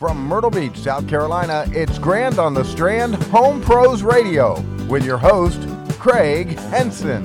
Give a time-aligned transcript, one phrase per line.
[0.00, 5.18] From Myrtle Beach, South Carolina, it's Grand on the Strand Home Pros Radio with your
[5.18, 5.60] host,
[5.98, 7.22] Cregg Henson.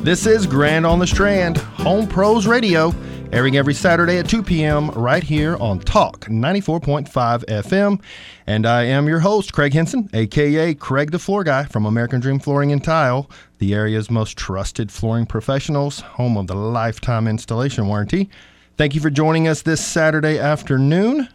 [0.00, 2.94] This is Grand on the Strand Home Pros Radio,
[3.30, 4.88] airing every Saturday at 2 p.m.
[4.92, 8.00] right here on Talk 94.5 FM.
[8.46, 12.38] And I am your host, Cregg Henson, aka Cregg the Floor Guy from American Dream
[12.38, 13.28] Flooring and Tile,
[13.58, 18.30] the area's most trusted flooring professionals, home of the lifetime installation warranty.
[18.78, 21.28] Thank you for joining us this Saturday afternoon.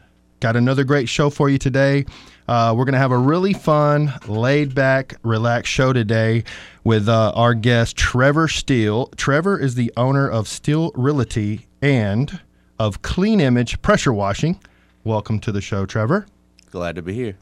[0.43, 2.03] Got another great show for you today.
[2.49, 6.43] Uh, we're going to have a really fun, laid back, relaxed show today
[6.83, 9.07] with uh, our guest, Trevor Steel.
[9.15, 12.41] Trevor is the owner of Steel Realty and
[12.77, 14.59] of Clean Image Pressure Washing.
[15.05, 16.25] Welcome to the show, Trevor.
[16.71, 17.37] Glad to be here.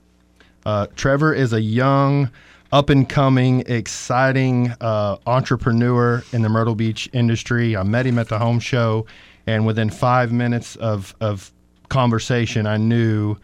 [0.63, 2.29] Uh, Trevor is a young,
[2.71, 7.75] up and coming, exciting uh, entrepreneur in the Myrtle Beach industry.
[7.75, 9.07] I met him at the home show,
[9.47, 11.51] and within five minutes of, of
[11.91, 13.35] conversation, I knew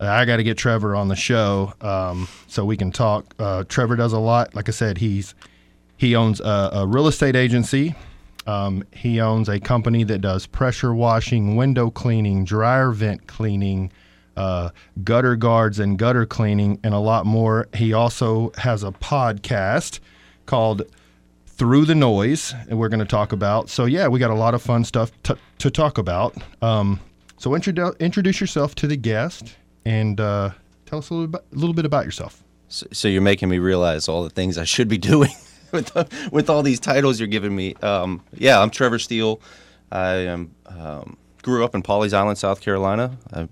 [0.00, 3.34] uh, I got to get Trevor on the show um, so we can talk.
[3.38, 4.54] Uh, Trevor does a lot.
[4.54, 5.34] Like I said, he's
[5.96, 7.94] he owns a, a real estate agency.
[8.46, 13.90] Um, he owns a company that does pressure washing, window cleaning, dryer vent cleaning,
[14.36, 14.70] uh,
[15.02, 17.66] gutter guards and gutter cleaning, and a lot more.
[17.74, 19.98] He also has a podcast
[20.44, 20.82] called
[21.46, 23.70] Through the Noise, and we're going to talk about.
[23.70, 26.36] So yeah, we got a lot of fun stuff to, to talk about.
[26.62, 27.00] Um,
[27.38, 30.50] so introdu- introduce yourself to the guest and uh,
[30.86, 32.42] tell us a little, bit, a little bit about yourself.
[32.68, 35.30] So, so, you're making me realize all the things I should be doing
[35.72, 37.74] with the, with all these titles you're giving me.
[37.76, 39.40] Um, yeah, I'm Trevor Steel.
[39.92, 43.16] I am um, grew up in Pawleys Island, South Carolina.
[43.32, 43.48] I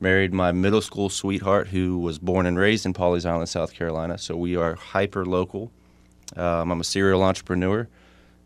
[0.00, 4.18] married my middle school sweetheart, who was born and raised in Pawleys Island, South Carolina.
[4.18, 5.70] So we are hyper local.
[6.36, 7.86] Um, I'm a serial entrepreneur,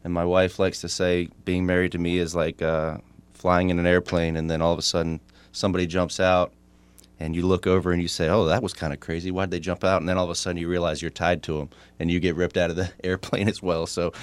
[0.03, 2.99] and my wife likes to say being married to me is like uh,
[3.45, 5.21] flying in an airplane, and then all of a sudden
[5.53, 6.51] somebody jumps out
[7.21, 9.31] and you look over and you say, "Oh, that was kind of crazy.
[9.31, 11.43] Why did they jump out?" And then all of a sudden you realize you're tied
[11.43, 11.69] to them,
[12.01, 13.87] and you get ripped out of the airplane as well.
[13.87, 14.15] So,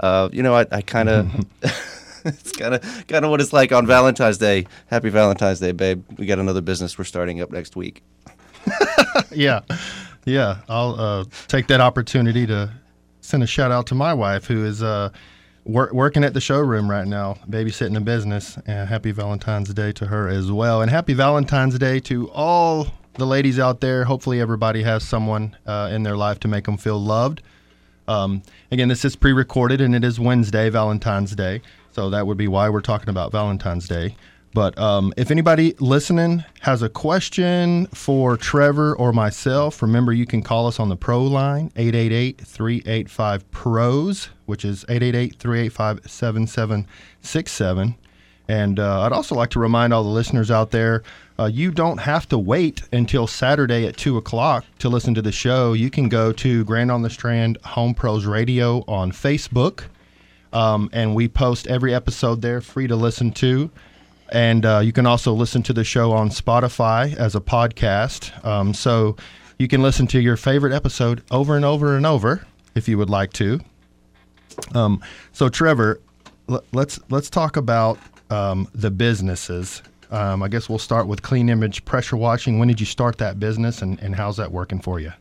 [0.00, 1.46] uh, you know, I, I kind of.
[2.24, 4.66] it's kind of kind of what it's like on Valentine's Day.
[4.86, 6.02] Happy Valentine's Day, babe.
[6.16, 8.02] We got another business we're starting up next week.
[9.30, 9.60] yeah,
[10.24, 10.62] yeah.
[10.70, 12.72] I'll uh, take that opportunity to
[13.20, 15.10] send a shout out to my wife, who is uh,
[15.70, 18.58] wor- working at the showroom right now, babysitting a business.
[18.66, 20.82] And happy Valentine's Day to her as well.
[20.82, 24.04] And happy Valentine's Day to all the ladies out there.
[24.04, 27.42] Hopefully, everybody has someone uh, in their life to make them feel loved.
[28.08, 28.42] Um,
[28.72, 31.62] again, this is pre recorded and it is Wednesday, Valentine's Day.
[31.92, 34.16] So that would be why we're talking about Valentine's Day.
[34.52, 40.42] But um, if anybody listening has a question for Trevor or myself, remember you can
[40.42, 47.94] call us on the Pro line, 888 385 PROS, which is 888 385 7767.
[48.48, 51.04] And uh, I'd also like to remind all the listeners out there
[51.40, 55.32] uh, you don't have to wait until Saturday at 2 o'clock to listen to the
[55.32, 55.72] show.
[55.72, 59.84] You can go to Grand on the Strand Home Pros Radio on Facebook.
[60.52, 63.70] Um, and we post every episode there free to listen to.
[64.30, 68.44] And uh, you can also listen to the show on Spotify as a podcast.
[68.44, 69.16] Um, so
[69.58, 73.10] you can listen to your favorite episode over and over and over if you would
[73.10, 73.60] like to.
[74.74, 75.02] Um,
[75.32, 76.00] so Trevor,
[76.48, 77.98] l- let's let's talk about
[78.30, 79.82] um, the businesses.
[80.10, 82.58] Um, I guess we'll start with Clean Image Pressure Washing.
[82.58, 85.12] When did you start that business, and, and how's that working for you?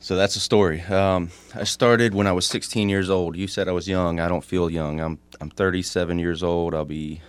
[0.00, 0.80] So that's a story.
[0.82, 3.36] Um, I started when I was 16 years old.
[3.36, 4.18] You said I was young.
[4.18, 5.00] I don't feel young.
[5.00, 6.74] I'm I'm 37 years old.
[6.74, 7.20] I'll be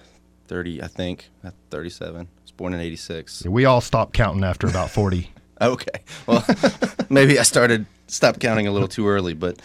[0.52, 2.20] 30, I think, at 37.
[2.20, 3.46] I was born in 86.
[3.46, 5.32] We all stopped counting after about 40.
[5.62, 6.02] okay.
[6.28, 6.46] Well,
[7.10, 9.62] maybe I started, stopped counting a little too early, but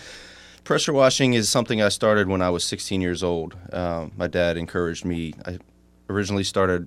[0.63, 3.57] pressure washing is something I started when I was 16 years old.
[3.73, 5.35] Um, my dad encouraged me.
[5.45, 5.59] I
[6.09, 6.87] originally started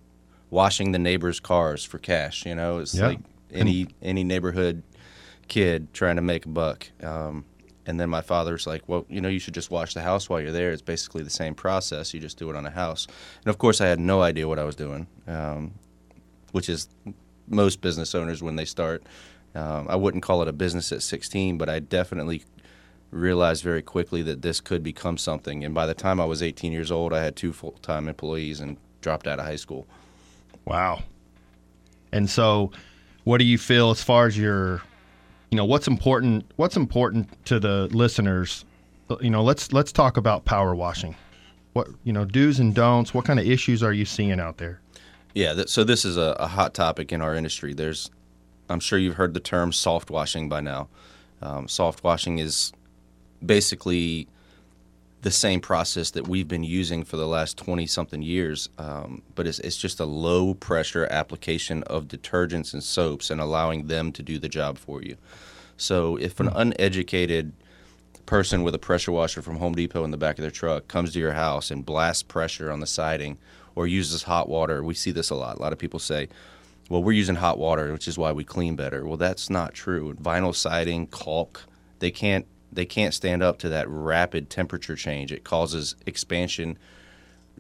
[0.49, 2.45] washing the neighbors' cars for cash.
[2.45, 3.07] You know, it's yeah.
[3.07, 3.19] like
[3.51, 4.81] any any neighborhood
[5.49, 6.87] kid trying to make a buck.
[7.03, 7.43] Um,
[7.89, 10.39] and then my father's like, well, you know, you should just wash the house while
[10.39, 10.71] you're there.
[10.71, 12.13] It's basically the same process.
[12.13, 13.07] You just do it on a house.
[13.43, 15.73] And of course, I had no idea what I was doing, um,
[16.51, 16.87] which is
[17.47, 19.01] most business owners when they start.
[19.55, 22.43] Um, I wouldn't call it a business at 16, but I definitely
[23.09, 25.65] realized very quickly that this could become something.
[25.65, 28.59] And by the time I was 18 years old, I had two full time employees
[28.59, 29.87] and dropped out of high school.
[30.63, 31.01] Wow.
[32.11, 32.71] And so,
[33.23, 34.83] what do you feel as far as your
[35.51, 38.65] you know what's important what's important to the listeners?
[39.21, 41.15] You know let's let's talk about power washing.
[41.73, 44.79] What you know do's and don'ts what kind of issues are you seeing out there?
[45.33, 47.73] Yeah th- so this is a, a, hot topic in our industry.
[47.73, 48.09] There's
[48.69, 50.87] i'm sure you've heard the term soft washing by now.
[51.41, 52.73] Um, soft washing is
[53.43, 54.27] basically
[55.21, 58.69] the same process that we've been using for the last 20 something years.
[58.77, 63.87] Um, but it's, it's just a low pressure application of detergents and soaps and allowing
[63.87, 65.17] them to do the job for you.
[65.75, 67.53] So if an uneducated
[68.25, 71.13] person with a pressure washer from Home Depot in the back of their truck comes
[71.13, 73.37] to your house and blasts pressure on the siding
[73.75, 75.57] or uses hot water, we see this a lot.
[75.57, 76.29] A lot of people say,
[76.89, 79.05] well, we're using hot water, which is why we clean better.
[79.05, 80.13] Well, that's not true.
[80.15, 81.65] Vinyl siding, caulk,
[81.99, 85.31] they can't they can't stand up to that rapid temperature change.
[85.31, 86.77] It causes expansion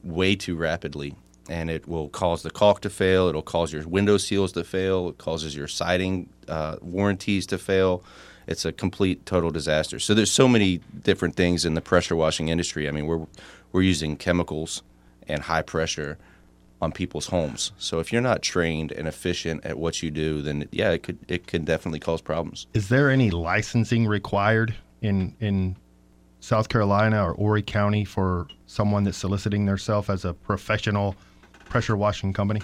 [0.03, 1.15] way too rapidly,
[1.49, 3.27] and it will cause the caulk to fail.
[3.27, 5.09] It'll cause your window seals to fail.
[5.09, 8.03] It causes your siding uh, warranties to fail.
[8.47, 9.99] It's a complete total disaster.
[9.99, 12.87] So there's so many different things in the pressure washing industry.
[12.87, 13.25] I mean, we're
[13.71, 14.81] we're using chemicals
[15.27, 16.17] and high pressure
[16.81, 17.71] on people's homes.
[17.77, 21.19] So if you're not trained and efficient at what you do, then yeah, it could
[21.27, 22.67] it could definitely cause problems.
[22.73, 25.75] Is there any licensing required in in
[26.39, 31.15] South Carolina or Horry County for someone that's soliciting themselves as a professional
[31.65, 32.61] pressure washing company?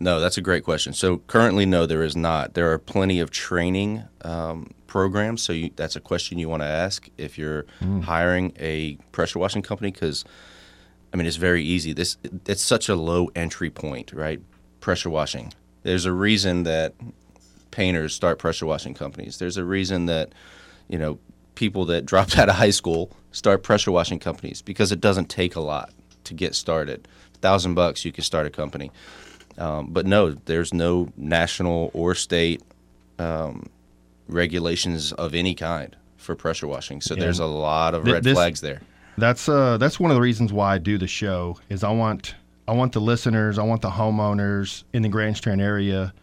[0.00, 0.92] No, that's a great question.
[0.92, 2.54] So currently, no, there is not.
[2.54, 5.42] There are plenty of training um, programs.
[5.42, 8.02] So you, that's a question you want to ask if you're mm.
[8.04, 10.24] hiring a pressure washing company because,
[11.12, 11.92] I mean, it's very easy.
[11.92, 12.16] This
[12.46, 14.40] it's such a low entry point, right?
[14.80, 15.52] Pressure washing.
[15.82, 16.94] There's a reason that
[17.72, 19.38] painters start pressure washing companies.
[19.38, 20.32] There's a reason that
[20.88, 21.18] you know
[21.58, 25.56] people that dropped out of high school start pressure washing companies because it doesn't take
[25.56, 25.92] a lot
[26.24, 27.06] to get started.
[27.34, 28.90] A thousand bucks, you can start a company.
[29.58, 32.62] Um, but no, there's no national or state
[33.18, 33.68] um,
[34.28, 37.00] regulations of any kind for pressure washing.
[37.00, 37.22] So yeah.
[37.22, 38.80] there's a lot of red this, flags there.
[39.16, 42.36] That's uh, that's one of the reasons why I do the show is I want
[42.68, 46.14] I want the listeners, I want the homeowners in the Grand Strand area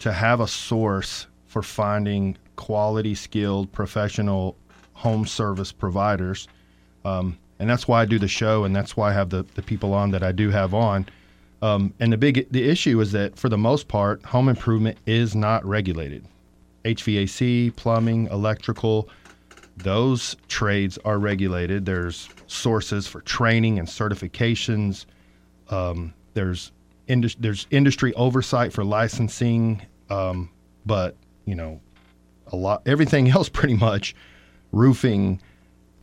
[0.00, 4.56] to have a source for finding quality, skilled, professional
[5.00, 6.46] home service providers.
[7.06, 9.62] Um, and that's why I do the show, and that's why I have the, the
[9.62, 11.06] people on that I do have on.
[11.62, 15.34] Um, and the big the issue is that for the most part, home improvement is
[15.34, 16.24] not regulated.
[16.84, 19.08] HVAC, plumbing, electrical,
[19.76, 21.86] those trades are regulated.
[21.86, 25.06] There's sources for training and certifications.
[25.68, 26.72] Um, there's
[27.08, 30.50] indus- there's industry oversight for licensing, um,
[30.84, 31.16] but
[31.46, 31.80] you know,
[32.48, 34.14] a lot everything else pretty much
[34.72, 35.40] roofing,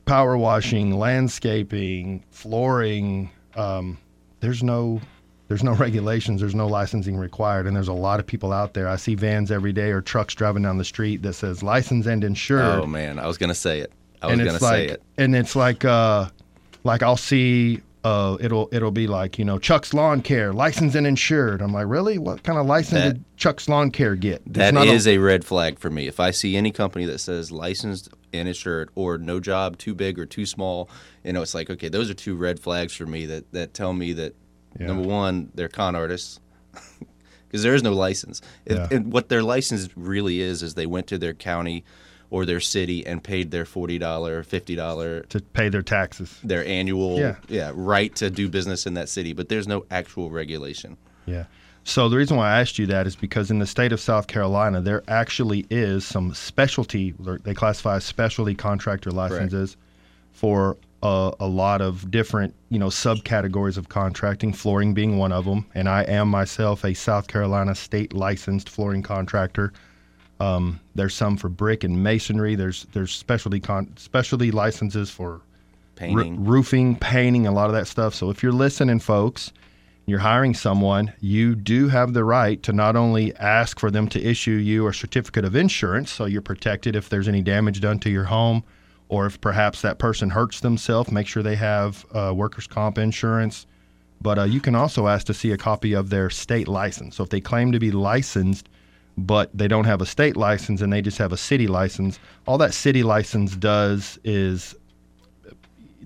[0.06, 3.30] power washing, landscaping, flooring.
[3.56, 3.98] Um,
[4.40, 5.02] there's no
[5.48, 8.88] there's no regulations, there's no licensing required, and there's a lot of people out there.
[8.88, 12.24] I see vans every day or trucks driving down the street that says licensed and
[12.24, 12.82] insured.
[12.82, 13.92] Oh man, I was gonna say it.
[14.22, 15.04] I was gonna like, say it.
[15.18, 16.30] And it's like uh,
[16.84, 21.06] like I'll see uh, it'll it'll be like you know Chuck's Lawn Care, licensed and
[21.06, 21.62] insured.
[21.62, 22.18] I'm like, really?
[22.18, 24.42] What kind of license that, did Chuck's Lawn Care get?
[24.54, 26.08] That is a, a, red flag for me.
[26.08, 30.20] If I see any company that says licensed and shirt or no job too big
[30.20, 30.90] or too small,
[31.24, 33.94] you know, it's like okay, those are two red flags for me that that tell
[33.94, 34.36] me that
[34.80, 34.88] yeah.
[34.88, 36.40] number one, they're con artists.
[37.48, 38.42] Because there is no license.
[38.70, 38.90] Yeah.
[38.92, 41.86] and what their license really is is they went to their county
[42.30, 46.66] or their city and paid their forty dollar, fifty dollar to pay their taxes, their
[46.66, 47.36] annual yeah.
[47.48, 49.32] yeah right to do business in that city.
[49.32, 50.98] But there's no actual regulation.
[51.26, 51.46] Yeah.
[51.88, 54.28] So the reason why I asked you that is because in the state of South
[54.28, 57.16] Carolina, there actually is some specialty.
[57.18, 60.34] They classify specialty contractor licenses Correct.
[60.34, 64.52] for a, a, lot of different, you know, subcategories of contracting.
[64.52, 69.02] Flooring being one of them, and I am myself a South Carolina state licensed flooring
[69.02, 69.72] contractor.
[70.42, 72.56] Um, there's some for brick and masonry.
[72.56, 75.40] There's there's specialty con- specialty licenses for
[75.96, 78.14] painting, r- roofing, painting, a lot of that stuff.
[78.14, 79.54] So if you're listening, folks,
[80.08, 84.24] you're hiring someone, you do have the right to not only ask for them to
[84.24, 88.10] issue you a certificate of insurance, so you're protected if there's any damage done to
[88.10, 88.64] your home,
[89.10, 93.68] or if perhaps that person hurts themselves, make sure they have uh, workers' comp insurance.
[94.22, 97.18] But uh, you can also ask to see a copy of their state license.
[97.18, 98.70] So if they claim to be licensed
[99.18, 102.20] but they don't have a state license and they just have a city license.
[102.46, 104.76] All that city license does is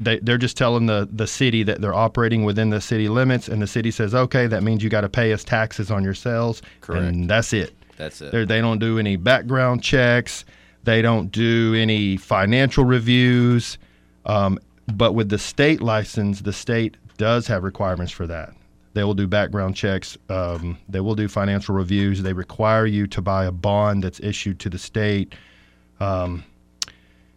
[0.01, 3.62] they, they're just telling the, the city that they're operating within the city limits, and
[3.62, 6.62] the city says, okay, that means you got to pay us taxes on your sales.
[6.81, 7.05] Correct.
[7.05, 7.74] And that's it.
[7.98, 8.31] That's it.
[8.31, 10.43] They're, they do not do any background checks,
[10.84, 13.77] they don't do any financial reviews.
[14.25, 14.60] Um,
[14.93, 18.53] but with the state license, the state does have requirements for that.
[18.93, 20.17] They will do background checks.
[20.27, 22.24] Um, they will do financial reviews.
[22.24, 25.34] They require you to buy a bond that's issued to the state.
[26.00, 26.43] Um,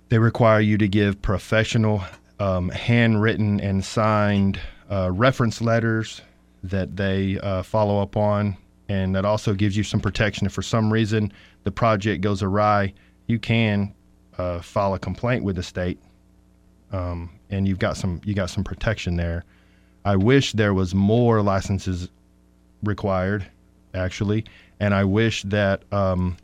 [0.08, 2.02] they require you to give professional,
[2.38, 4.60] um, handwritten and signed
[4.90, 6.20] uh, reference letters
[6.62, 8.56] that they uh, follow up on.
[8.88, 10.46] And that also gives you some protection.
[10.46, 12.92] If for some reason the project goes awry,
[13.26, 13.94] you can
[14.36, 15.98] uh, file a complaint with the state
[16.94, 19.44] um, and you've got some you got some protection there.
[20.04, 22.08] I wish there was more licenses
[22.82, 23.46] required,
[23.94, 24.44] actually,
[24.78, 26.36] and I wish that um,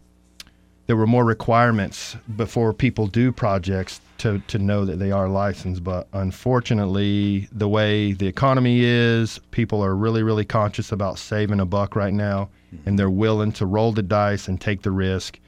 [0.87, 5.83] there were more requirements before people do projects to, to know that they are licensed.
[5.83, 11.67] But unfortunately, the way the economy is, people are really, really conscious about saving a
[11.67, 12.51] buck right now,
[12.87, 15.41] and they're willing to roll the dice and take the risk.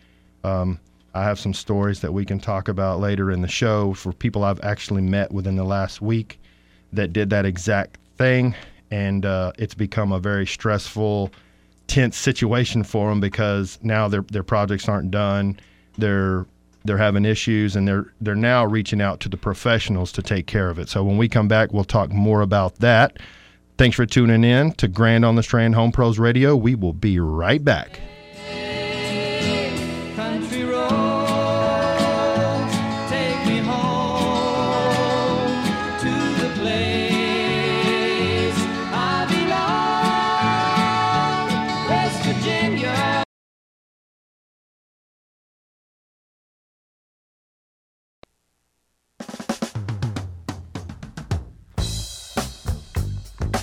[0.44, 0.80] Um,
[1.14, 4.44] I have some stories that we can talk about later in the show for people
[4.44, 6.40] I've actually met within the last week
[6.94, 8.54] that did that exact thing,
[8.90, 11.30] and uh, it's become a very stressful,
[11.86, 15.60] tense situation for them because now their their projects aren't done.
[15.98, 16.46] They're
[16.84, 20.70] they're having issues, and they're they're now reaching out to the professionals to take care
[20.70, 20.88] of it.
[20.88, 23.18] So when we come back, we'll talk more about that.
[23.78, 26.54] Thanks for tuning in to Grand on the Strand Home Pros Radio.
[26.54, 28.00] We will be right back.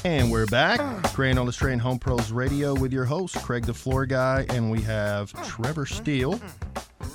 [0.10, 1.13] And we're back.
[1.13, 4.44] Grand on the Home Pros Radio with your host, Cregg the Floor Guy.
[4.50, 6.42] And we have Trevor Steel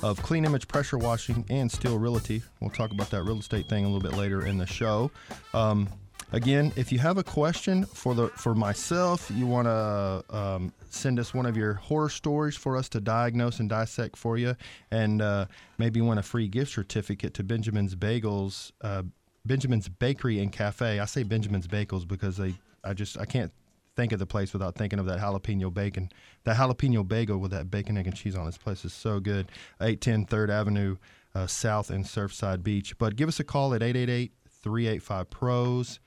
[0.01, 2.41] of Clean Image Pressure Washing and Steel Realty.
[2.61, 5.11] We'll talk about that real estate thing a little bit later in the show.
[5.53, 5.89] Um,
[6.31, 11.19] again, if you have a question for the for myself, you want to um, send
[11.19, 14.55] us one of your horror stories for us to diagnose and dissect for you,
[14.89, 15.47] and uh,
[15.77, 19.03] maybe want a free gift certificate to Benjamin's Bagels, uh,
[19.45, 21.01] Benjamin's Bakery and Cafe.
[21.01, 23.51] I say Benjamin's Bagels because they, I just I can't
[23.95, 26.09] think of the place without thinking of that jalapeno bacon.
[26.43, 29.49] That jalapeno bagel with that bacon, egg, and cheese on this place is so good.
[29.81, 30.97] 810 3rd Avenue
[31.33, 32.97] uh, South in Surfside Beach.
[32.97, 34.31] But give us a call at 888
[34.63, 35.99] 385 PROS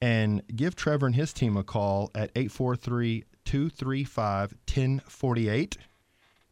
[0.00, 5.78] and give Trevor and his team a call at 843 235 1048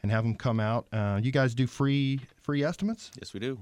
[0.03, 0.87] and have them come out.
[0.93, 3.11] Uh, you guys do free free estimates?
[3.19, 3.59] Yes, we do.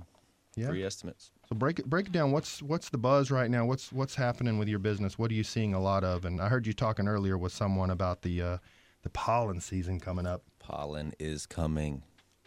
[0.57, 0.69] Yeah.
[0.69, 1.31] Free estimates.
[1.53, 2.33] So break it break it down.
[2.33, 3.67] What's what's the buzz right now?
[3.67, 5.19] What's what's happening with your business?
[5.19, 6.25] What are you seeing a lot of?
[6.25, 8.59] And I heard you talking earlier with someone about the uh,
[9.03, 10.45] the pollen season coming up.
[10.59, 12.05] Pollen is coming.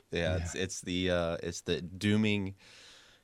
[0.10, 2.56] Yeah, it's it's the uh, it's the dooming.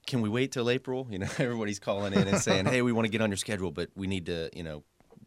[0.05, 1.07] Can we wait till April?
[1.09, 3.71] You know, everybody's calling in and saying, "Hey, we want to get on your schedule,
[3.71, 4.83] but we need to, you know,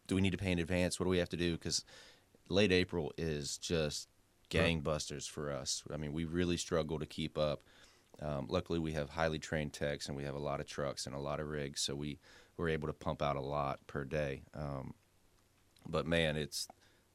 [0.07, 1.01] do we need to pay in advance?
[1.01, 1.85] What do we have to do?" Because
[2.49, 4.09] late April is just
[4.51, 5.83] gangbusters for us.
[5.93, 7.65] I mean, we really struggle to keep up.
[8.23, 11.15] Um, luckily, we have highly trained techs and we have a lot of trucks and
[11.15, 12.19] a lot of rigs, so we
[12.57, 14.43] we're able to pump out a lot per day.
[14.55, 14.95] Um,
[15.87, 16.69] but man, it's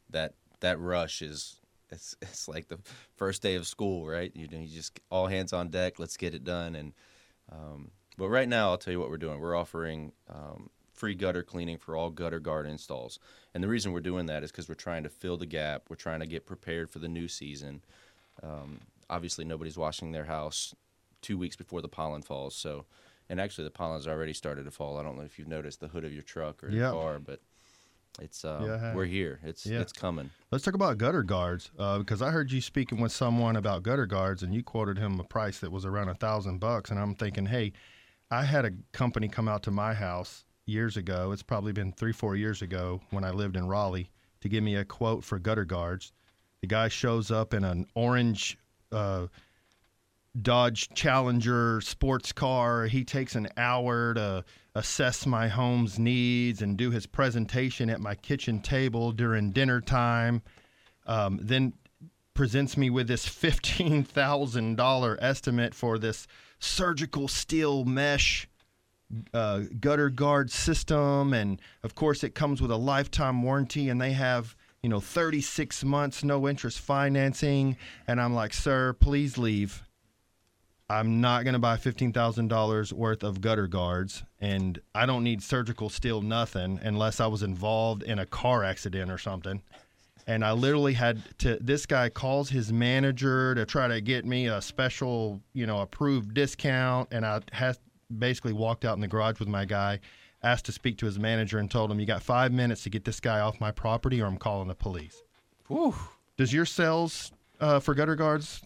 [0.09, 2.79] that that rush is it's it's like the
[3.15, 4.31] first day of school, right?
[4.35, 5.99] You know, you just all hands on deck.
[5.99, 6.75] Let's get it done.
[6.75, 6.93] And
[7.51, 9.39] um, but right now, I'll tell you what we're doing.
[9.39, 13.19] We're offering um, free gutter cleaning for all gutter guard installs.
[13.53, 15.83] And the reason we're doing that is because we're trying to fill the gap.
[15.89, 17.81] We're trying to get prepared for the new season.
[18.43, 20.75] Um, obviously, nobody's washing their house
[21.21, 22.55] two weeks before the pollen falls.
[22.55, 22.85] So,
[23.29, 24.97] and actually, the pollen's already started to fall.
[24.97, 26.77] I don't know if you've noticed the hood of your truck or Yeah.
[26.79, 27.41] your car, but
[28.21, 29.39] it's uh, Yeah, we're here.
[29.43, 29.81] It's Yeah.
[29.81, 30.29] it's coming.
[30.51, 34.05] Let's talk about gutter guards uh, because I heard you speaking with someone about gutter
[34.05, 37.15] guards, and you quoted him a price that was around a thousand bucks, and I'm
[37.15, 37.71] thinking, hey,
[38.31, 41.31] I had a company come out to my house years ago.
[41.31, 44.11] It's probably been three, four years ago when I lived in Raleigh
[44.41, 46.11] to give me a quote for gutter guards.
[46.61, 48.57] The guy shows up in an orange
[48.91, 49.27] uh,
[50.39, 52.85] Dodge Challenger sports car.
[52.85, 54.45] He takes an hour to
[54.75, 60.41] assess my home's needs and do his presentation at my kitchen table during dinner time.
[61.07, 61.73] Um, then
[62.33, 66.27] presents me with this $15,000 estimate for this
[66.59, 68.47] surgical steel mesh
[69.33, 71.33] uh, gutter guard system.
[71.33, 75.83] And of course, it comes with a lifetime warranty, and they have, you know, 36
[75.83, 77.75] months no interest financing.
[78.07, 79.83] And I'm like, sir, please leave.
[80.89, 85.89] I'm not going to buy $15,000 worth of gutter guards, and I don't need surgical
[85.89, 89.61] steel nothing unless I was involved in a car accident or something.
[90.25, 91.57] And I literally had to.
[91.61, 96.33] This guy calls his manager to try to get me a special, you know, approved
[96.33, 97.79] discount, and I has
[98.15, 99.99] basically walked out in the garage with my guy,
[100.43, 103.05] asked to speak to his manager, and told him, "You got five minutes to get
[103.05, 105.23] this guy off my property, or I'm calling the police."
[105.67, 105.95] Whew.
[106.37, 108.61] Does your sales uh, for gutter guards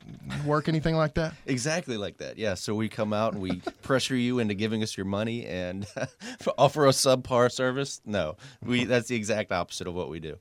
[0.45, 1.33] work anything like that?
[1.45, 2.37] Exactly like that.
[2.37, 2.53] Yeah.
[2.53, 5.85] So we come out and we pressure you into giving us your money and
[6.57, 8.01] offer a subpar service.
[8.05, 8.85] No, we.
[8.85, 10.37] That's the exact opposite of what we do.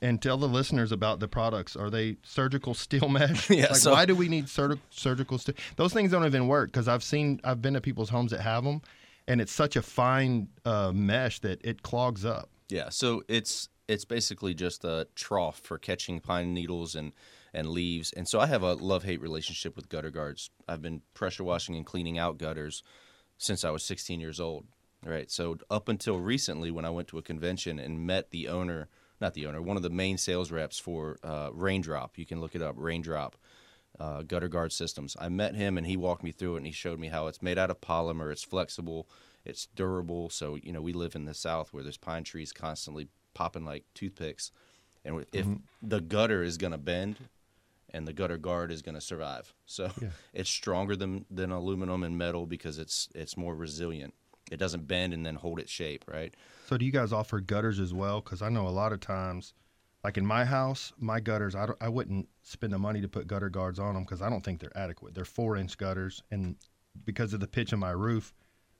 [0.00, 1.76] and tell the listeners about the products.
[1.76, 3.50] Are they surgical steel mesh?
[3.50, 5.54] Yeah, Like, so- why do we need surg- surgical steel?
[5.76, 8.64] Those things don't even work because I've seen, I've been to people's homes that have
[8.64, 8.80] them,
[9.28, 12.48] and it's such a fine uh, mesh that it clogs up.
[12.70, 17.12] Yeah, so it's it's basically just a trough for catching pine needles and
[17.54, 18.12] and leaves.
[18.12, 20.50] And so I have a love hate relationship with gutter guards.
[20.68, 22.82] I've been pressure washing and cleaning out gutters
[23.38, 24.66] since I was 16 years old.
[25.04, 25.30] Right.
[25.30, 28.88] So up until recently, when I went to a convention and met the owner,
[29.20, 32.18] not the owner, one of the main sales reps for uh, Raindrop.
[32.18, 33.36] You can look it up, Raindrop.
[34.00, 35.16] Uh, gutter guard systems.
[35.20, 37.40] I met him and he walked me through it and he showed me how it's
[37.40, 38.32] made out of polymer.
[38.32, 39.08] It's flexible,
[39.44, 40.30] it's durable.
[40.30, 43.84] So you know we live in the South where there's pine trees constantly popping like
[43.94, 44.50] toothpicks,
[45.04, 45.46] and if
[45.80, 47.18] the gutter is going to bend,
[47.94, 49.54] and the gutter guard is going to survive.
[49.66, 50.08] So Yeah.
[50.34, 54.12] it's stronger than than aluminum and metal because it's it's more resilient.
[54.50, 56.34] It doesn't bend and then hold its shape, right?
[56.68, 58.20] So do you guys offer gutters as well?
[58.20, 59.54] Because I know a lot of times,
[60.02, 63.26] like in my house, my gutters, I, don't- I wouldn't spend the money to put
[63.26, 65.14] gutter guards on them because I don't think they're adequate.
[65.14, 66.56] They're four inch gutters, and
[67.06, 68.34] because of the pitch of my roof,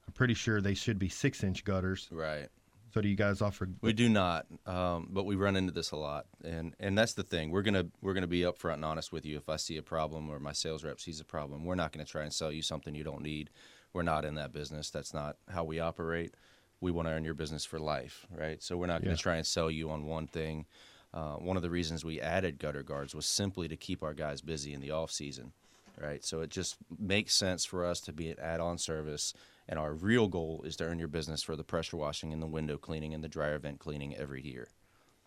[0.07, 2.09] I'm pretty sure they should be six inch gutters.
[2.13, 2.49] Right.
[2.95, 3.69] So do you guys offer?
[3.81, 7.25] We do not, um, but we run into this a lot, and and that's the
[7.25, 7.51] thing.
[7.51, 9.37] We're gonna we're gonna be upfront and honest with you.
[9.37, 12.05] If I see a problem or my sales rep sees a problem, we're not gonna
[12.05, 13.51] try and sell you something you don't need.
[13.93, 14.91] We're not in that business.
[14.91, 16.35] That's not how we operate.
[16.81, 18.63] We want to earn your business for life, right?
[18.63, 19.23] So we're not gonna Yeah.
[19.23, 20.67] try and sell you on one thing.
[21.13, 24.41] Uh, one of the reasons we added gutter guards was simply to keep our guys
[24.41, 25.53] busy in the off season,
[26.01, 26.25] right?
[26.25, 29.35] So it just makes sense for us to be an add-on service,
[29.69, 32.47] and our real goal is to earn your business for the pressure washing and the
[32.47, 34.69] window cleaning and the dryer vent cleaning every year.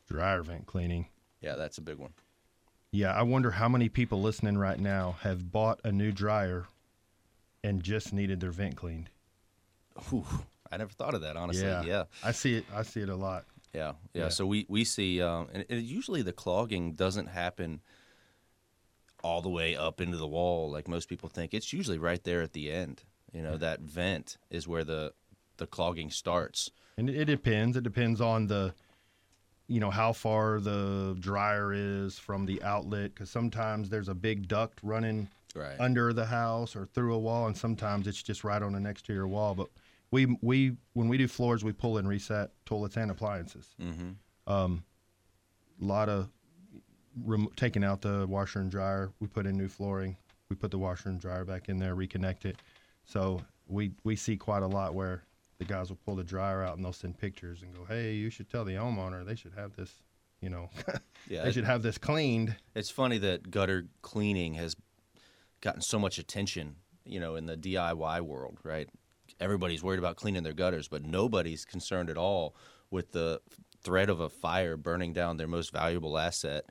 [0.08, 1.08] dryer vent cleaning.
[1.41, 2.13] Yeah, that's a big one.
[2.91, 6.65] Yeah, I wonder how many people listening right now have bought a new dryer
[7.63, 9.10] and just needed their vent cleaned.
[10.10, 10.25] Whew,
[10.72, 11.65] I never thought of that, honestly.
[11.65, 12.65] yeah, Yeah, I see it.
[12.74, 13.46] I see it a lot.
[13.74, 14.24] yeah, yeah.
[14.24, 14.29] Yeah.
[14.29, 17.82] So we we see, um, and, and usually the clogging doesn't happen
[19.24, 21.53] all the way up into the wall like most people think.
[21.53, 23.03] It's usually right there at the end.
[23.38, 25.13] You know, that vent is where the
[25.58, 26.72] the clogging starts.
[26.98, 27.77] And it, depends.
[27.77, 28.74] It depends on the,
[29.67, 33.13] you know, how far the dryer is from the outlet.
[33.13, 35.79] Because sometimes there's a big duct running Right.
[35.79, 39.27] under the house or through a wall, and sometimes it's just right on an exterior
[39.27, 39.53] wall.
[39.55, 39.68] But
[40.12, 43.75] we we when we do floors, we pull and reset toilets and appliances.
[43.79, 44.12] Mm-hmm.
[44.48, 46.29] A lot of
[47.24, 49.12] rem- taking out the washer and dryer.
[49.20, 50.18] We put in new flooring.
[50.50, 52.57] We put the washer and dryer back in there, reconnect it.
[53.07, 55.24] So we we see quite a lot where
[55.57, 58.29] the guys will pull the dryer out and they'll send pictures and go, "Hey, you
[58.29, 59.91] should tell the homeowner they should have this,
[60.41, 60.70] you know,
[61.27, 64.75] Yeah, they it- should have this cleaned." It's funny that gutter cleaning has
[65.61, 68.87] gotten so much attention, you know, in the DIY world, right?
[69.39, 72.55] Everybody's worried about cleaning their gutters, but nobody's concerned at all
[72.91, 73.41] with the
[73.83, 76.65] threat of a fire burning down their most valuable asset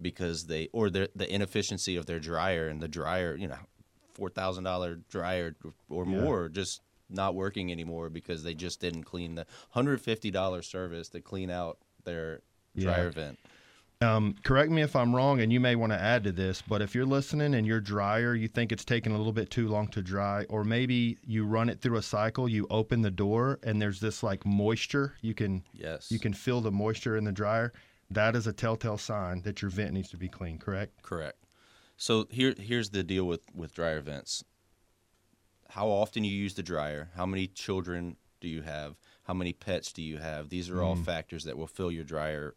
[0.00, 3.58] because they or the the inefficiency of their dryer and the dryer, you know,
[4.18, 5.54] four thousand dollar dryer
[5.88, 6.20] or Yeah.
[6.20, 11.08] more just not working anymore because they just didn't clean the hundred fifty dollar service
[11.10, 12.40] to clean out their
[12.74, 12.84] Yeah.
[12.84, 13.38] dryer vent.
[14.00, 16.80] Um, correct me if I'm wrong, and you may want to add to this, but
[16.82, 19.88] if you're listening and your dryer, you think it's taking a little bit too long
[19.88, 23.82] to dry, or maybe you run it through a cycle, you open the door and
[23.82, 26.10] there's this like moisture, you can Yes.
[26.12, 27.72] you can feel the moisture in the dryer.
[28.10, 30.58] That is a telltale sign that your vent needs to be clean.
[30.58, 31.02] Correct?
[31.02, 31.36] Correct.
[31.98, 34.44] So here, here's the deal with with dryer vents.
[35.68, 37.10] How often you use the dryer?
[37.14, 38.96] How many children do you have?
[39.24, 40.48] How many pets do you have?
[40.48, 42.54] These are all factors that will fill your dryer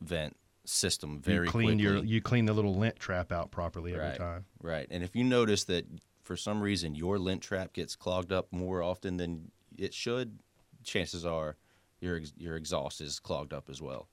[0.00, 1.82] vent system very you clean quickly.
[1.82, 4.44] your you clean the little lint trap out properly every right, time.
[4.60, 4.86] right.
[4.90, 5.86] And if you notice that
[6.22, 10.40] for some reason your lint trap gets clogged up more often than it should,
[10.82, 11.56] chances are
[12.00, 14.08] your your exhaust is clogged up as well.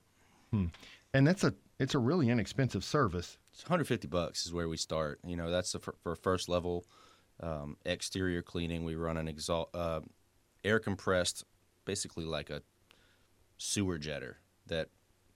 [0.51, 0.65] Hmm.
[1.13, 3.37] And that's a it's a really inexpensive service.
[3.53, 5.19] It's 150 bucks is where we start.
[5.25, 6.85] You know, that's the for, for first level
[7.41, 8.83] um, exterior cleaning.
[8.85, 10.01] We run an exhaust uh,
[10.63, 11.43] air compressed,
[11.85, 12.61] basically like a
[13.57, 14.35] sewer jetter
[14.67, 14.89] that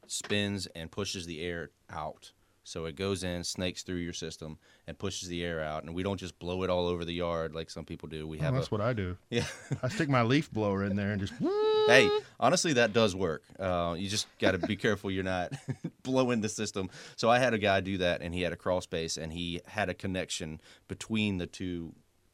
[0.08, 2.32] spins and pushes the air out.
[2.64, 5.84] So it goes in, snakes through your system, and pushes the air out.
[5.84, 8.28] And we don't just blow it all over the yard like some people do.
[8.28, 9.18] We Oh, have that's a what I do.
[9.30, 9.46] yeah.
[9.84, 11.34] I stick my leaf blower in there and just
[11.90, 13.44] hey, honestly, that does work.
[13.60, 15.52] Uh, you just got to be careful you're not
[16.04, 16.90] blowing the system.
[17.16, 19.62] So I had a guy do that, and he had a crawl space, and he
[19.66, 21.94] had a connection between the two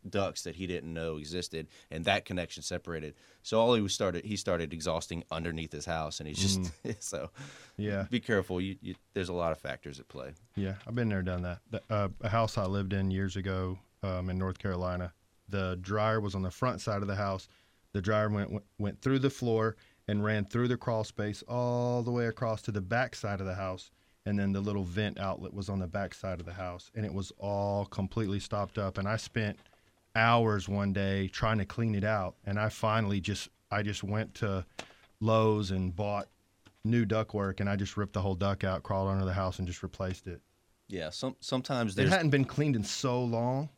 [0.10, 3.16] ducts that he didn't know existed, and that connection separated.
[3.44, 6.72] So all he was started, he started exhausting underneath his house, and he's just
[7.04, 7.30] so.
[7.78, 8.06] yeah.
[8.10, 8.62] Be careful.
[8.62, 10.34] You, you, there's a lot of factors at play.
[10.56, 11.60] Yeah, I've been there, done that.
[11.72, 15.14] The, uh, a house I lived in years ago um, in North Carolina.
[15.50, 17.48] The dryer was on the front side of the house.
[17.96, 19.78] The dryer went went, through the floor
[20.10, 23.46] and ran through the crawl space all the way across to the back side of
[23.46, 23.90] the house,
[24.26, 27.06] and then the little vent outlet was on the back side of the house, and
[27.06, 28.98] it was all completely stopped up.
[28.98, 29.58] And I spent
[30.14, 34.36] hours one day trying to clean it out, and I finally just I just went
[34.36, 34.66] to
[35.22, 36.28] Lowe's and bought
[36.84, 39.66] new ductwork, and I just ripped the whole duct out, crawled under the house, and
[39.66, 40.42] just replaced it.
[40.90, 43.70] Yeah, some sometimes It hadn't been cleaned in so long.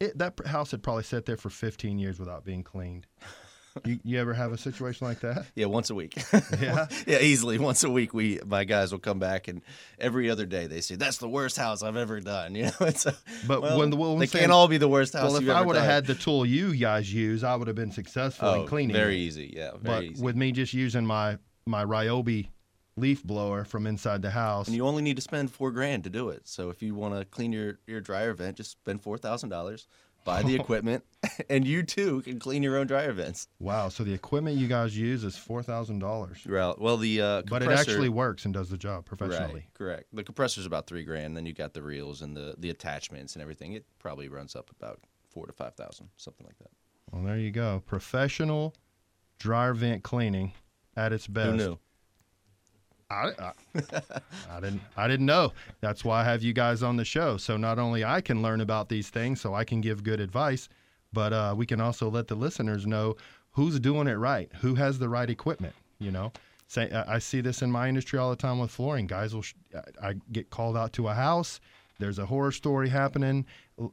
[0.00, 3.06] It, that house had probably sat there for 15 years without being cleaned.
[3.84, 5.46] you, you ever have a situation like that?
[5.54, 6.14] yeah once a week.
[6.60, 6.88] Yeah.
[7.06, 8.12] yeah, easily once a week.
[8.12, 9.62] We my guys will come back and
[9.98, 12.54] every other day they say that's the worst house I've ever done.
[12.60, 13.14] You know, it's a,
[13.46, 15.32] But well, when the- well, they saying- can't all be the worst house.
[15.32, 17.92] Well, if I would have had the tool you guys use, I would have been
[17.92, 19.20] successful oh, in cleaning very it.
[19.20, 19.52] easy.
[19.56, 20.22] Yeah, very But easy.
[20.22, 22.48] with me just using my my Ryobi
[22.96, 26.10] leaf blower from inside the house, and you only need to spend four grand to
[26.10, 26.46] do it.
[26.46, 29.86] So if you want to clean your your dryer vent, just spend four thousand dollars,
[30.30, 31.04] buy the equipment,
[31.50, 33.48] and you too can clean your own dryer vents.
[33.58, 33.88] wow.
[33.88, 36.78] So the equipment you guys use is four thousand dollars, Right.
[36.78, 39.54] Well, the uh, but it actually works and does the job professionally.
[39.54, 40.04] Right, correct.
[40.12, 41.36] The compressor's about three grand.
[41.36, 43.72] Then you got the reels and the the attachments and everything.
[43.72, 46.70] It probably runs up about four to five thousand, something like that.
[47.12, 47.82] Well, there you go.
[47.86, 48.74] Professional
[49.38, 50.52] dryer vent cleaning
[50.96, 51.50] at its best.
[51.50, 51.78] Who knew?
[53.10, 53.52] I, I,
[54.50, 55.52] I didn't I didn't know.
[55.80, 57.36] That's why I have you guys on the show.
[57.36, 60.68] So not only I can learn about these things, so I can give good advice,
[61.12, 63.16] but uh, we can also let the listeners know
[63.52, 65.74] who's doing it right, who has the right equipment.
[65.98, 66.32] You know,
[66.68, 69.06] say I see this in my industry all the time with flooring.
[69.06, 69.44] Guys will
[70.02, 71.60] I get called out to a house.
[71.98, 73.44] There's a horror story happening.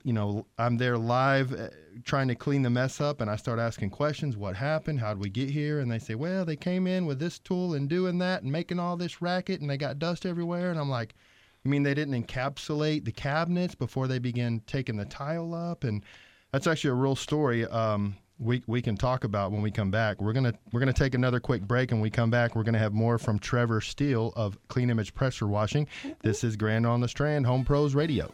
[0.04, 1.70] You know, I'm there live uh,
[2.04, 4.36] trying to clean the mess up, and I start asking questions.
[4.36, 5.00] What happened?
[5.00, 5.80] How did we get here?
[5.80, 8.80] And they say, well, they came in with this tool and doing that and making
[8.80, 10.72] all this racket, and they got dust everywhere.
[10.72, 11.16] And I'm like,
[11.64, 15.84] you mean they didn't encapsulate the cabinets before they began taking the tile up?
[15.84, 16.04] And
[16.52, 17.66] that's actually a real story.
[17.66, 20.22] Um, we we can talk about when we come back.
[20.22, 22.56] We're gonna we're gonna take another quick break, and we come back.
[22.56, 25.88] We're gonna have more from Trevor Steel of Clean Image Pressure Washing.
[26.22, 28.32] This is Grand on the Strand Home Pros Radio.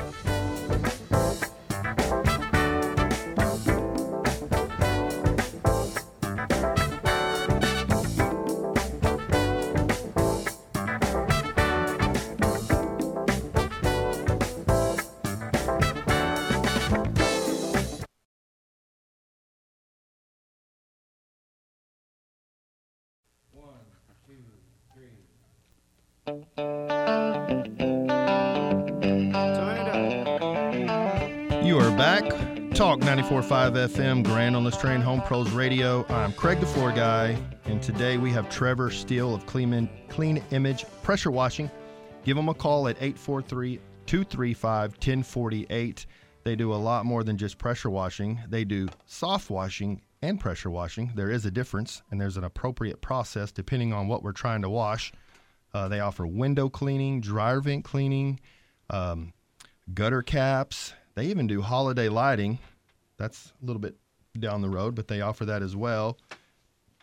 [0.00, 1.09] うん。
[33.60, 36.06] 94.5 FM, Grand on the Strand Home Pros Radio.
[36.08, 40.86] I'm Cregg the Floor Guy, and today we have Trevor Steel of Clean, Clean Image
[41.02, 41.70] Pressure Washing.
[42.24, 46.06] Give them a call at 843 235 1048.
[46.42, 50.70] They do a lot more than just pressure washing, they do soft washing and pressure
[50.70, 51.12] washing.
[51.14, 54.70] There is a difference, and there's an appropriate process depending on what we're trying to
[54.70, 55.12] wash.
[55.74, 58.40] Uh, they offer window cleaning, dryer vent cleaning,
[58.88, 59.34] um,
[59.92, 60.94] gutter caps.
[61.14, 62.58] They even do holiday lighting.
[63.20, 63.96] That's a little bit
[64.38, 66.16] down the road, but they offer that as well.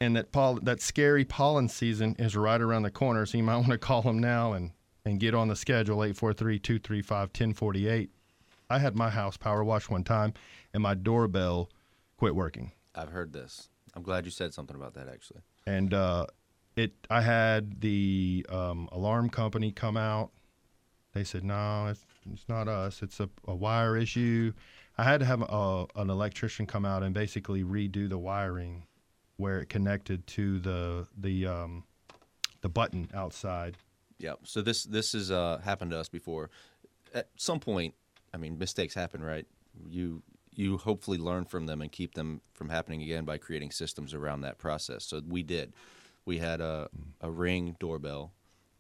[0.02, 3.58] And that poll- that scary pollen season is right around the corner, so you might
[3.58, 4.72] want to call them now and,
[5.06, 8.10] and get on the schedule 843-235-1048.
[8.70, 10.34] I had my house power washed one time
[10.74, 11.70] and my doorbell
[12.18, 12.72] quit working.
[12.96, 13.70] I've heard this.
[13.94, 15.08] I'm glad you said something about that.
[15.08, 16.26] Actually, and uh,
[16.76, 20.32] it I had the um, alarm company come out.
[21.14, 23.04] They said no, it's, it's not us.
[23.04, 24.54] It's a, a wire issue.
[24.98, 28.88] I had to have a, an electrician come out and basically redo the wiring
[29.38, 31.84] where it connected to the the um,
[32.62, 33.78] the button outside.
[34.18, 34.34] yeah.
[34.44, 36.50] So this this has uh, happened to us before.
[37.14, 37.94] At some point,
[38.34, 39.46] I mean, mistakes happen, right?
[39.88, 40.24] You
[40.56, 44.42] you hopefully learn from them and keep them from happening again by creating systems around
[44.42, 45.06] that process.
[45.06, 45.74] So we did.
[46.26, 46.90] We had a
[47.22, 48.34] a ring doorbell.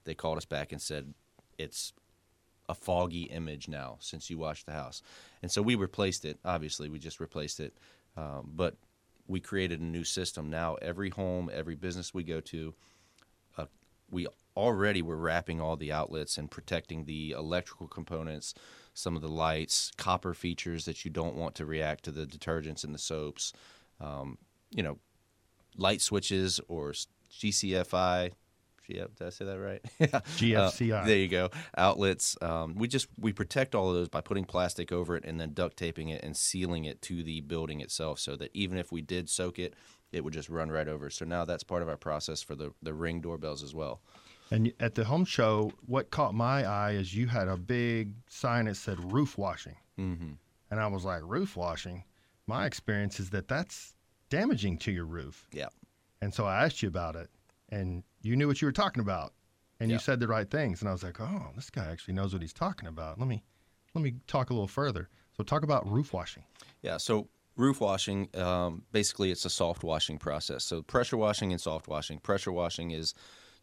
[0.06, 1.14] They called us back and said
[1.60, 1.94] it's
[2.70, 5.02] a foggy image now since you washed the house.
[5.42, 6.38] And so we replaced it.
[6.44, 7.78] Obviously, we just replaced it.
[8.16, 8.76] Um, but
[9.28, 10.50] we created a new system.
[10.50, 12.74] Now, every home, every business we go to,
[13.58, 13.66] uh,
[14.10, 18.54] we already were wrapping all the outlets and protecting the electrical components,
[18.94, 22.84] some of the lights, copper features that you don't want to react to the detergents
[22.84, 23.54] and the soaps.
[24.02, 24.38] Um,
[24.72, 24.98] you know,
[25.78, 26.94] light switches or
[27.32, 28.32] GCFI.
[28.88, 29.82] Yeah, did I say that right?
[30.00, 30.08] yeah.
[30.68, 31.02] GFCI.
[31.02, 31.50] Uh, there you go.
[31.78, 32.38] Outlets.
[32.42, 35.54] Um, we just we protect all of those by putting plastic over it and then
[35.54, 39.02] duct taping it and sealing it to the building itself, so that even if we
[39.02, 39.74] did soak it,
[40.12, 41.10] it would just run right over.
[41.10, 44.02] So now that's part of our process for the the ring doorbells as well.
[44.50, 48.66] And at the home show, what caught my eye is you had a big sign
[48.66, 49.76] that said roof washing.
[50.00, 50.32] Mm-hmm.
[50.72, 52.04] And I was like, roof washing?
[52.46, 53.94] My experience is that that's
[54.30, 55.48] damaging to your roof.
[55.52, 55.68] Yeah.
[56.22, 57.30] And so I asked you about it,
[57.70, 59.34] and you knew what you were talking about,
[59.80, 59.96] and Yeah.
[59.96, 60.82] you said the right things.
[60.82, 63.20] And I was like, oh, this guy actually knows what he's talking about.
[63.20, 63.44] Let me
[63.94, 65.10] let me talk a little further.
[65.36, 66.44] So talk about roof washing.
[66.82, 70.64] Yeah, so roof washing, um, basically, it's a soft washing process.
[70.64, 72.20] So pressure washing and soft washing.
[72.20, 73.16] Pressure washing is,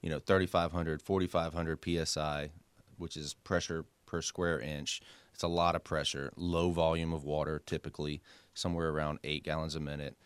[0.02, 2.50] you know, 3,500, 4,500 psi,
[2.96, 5.02] which is pressure per square inch.
[5.32, 8.20] It's a lot of pressure, low volume of water, typically
[8.54, 10.16] somewhere around eight gallons a minute.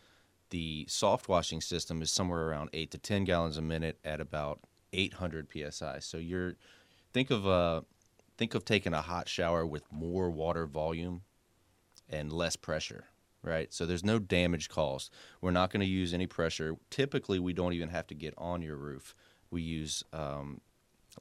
[0.51, 4.61] The soft washing system is somewhere around eight to 10 gallons a minute at about
[4.93, 5.99] 800 psi.
[6.01, 6.55] So you're
[7.13, 7.83] think of uh,
[8.37, 11.23] think of taking a hot shower with more water volume
[12.09, 13.05] and less pressure,
[13.43, 13.73] right?
[13.75, 15.13] So there's no damage caused.
[15.41, 16.77] We're not going to use any pressure.
[16.91, 19.15] Typically, we don't even have to get on your roof.
[19.51, 20.61] We use um,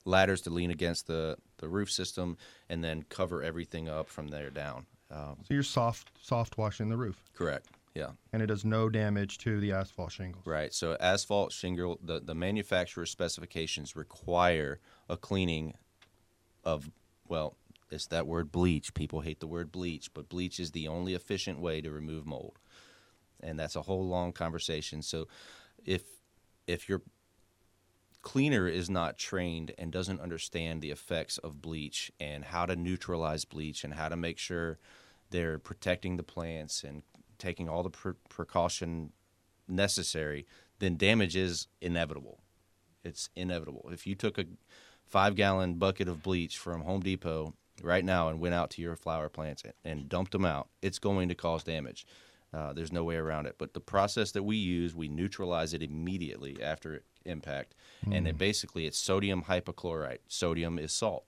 [0.05, 2.37] ladders to lean against the, the roof system
[2.69, 4.85] and then cover everything up from there down.
[5.11, 7.67] Um, So you're soft soft washing the roof, correct.
[7.97, 8.11] Yeah.
[8.31, 10.45] and it does no damage to the asphalt shingles.
[10.45, 10.73] Right.
[10.73, 14.79] So asphalt shingle, the, the manufacturer specifications require
[15.09, 15.73] a cleaning
[16.63, 16.91] of,
[17.27, 17.55] well,
[17.89, 18.93] it's that word bleach.
[18.93, 22.59] People hate the word bleach, but bleach is the only efficient way to remove mold.
[23.41, 25.01] And that's a whole long conversation.
[25.01, 25.27] So
[25.85, 26.03] if
[26.67, 27.01] if your
[28.21, 33.45] cleaner is not trained and doesn't understand the effects of bleach and how to neutralize
[33.45, 34.79] bleach and how to make sure
[35.29, 37.03] they're protecting the plants and
[37.37, 39.11] taking all the pre- precaution
[39.67, 40.45] necessary,
[40.79, 42.39] then damage is inevitable.
[43.03, 43.89] It's inevitable.
[43.91, 44.45] If you took a
[45.05, 48.95] five gallon bucket of bleach from Home Depot right now and went out to your
[48.95, 52.05] flower plants and- dumped them out, it's going to cause damage.
[52.53, 53.55] Uh, there's no way around it.
[53.57, 57.75] But the process that we use, we neutralize it immediately after impact,
[58.09, 60.19] and it basically it's sodium hypochlorite.
[60.27, 61.25] Sodium is salt.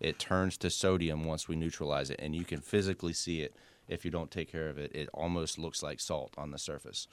[0.00, 3.54] It turns to sodium once we neutralize it, and you can physically see it
[3.88, 4.94] if you don't take care of it.
[4.94, 7.08] It almost looks like salt on the surface.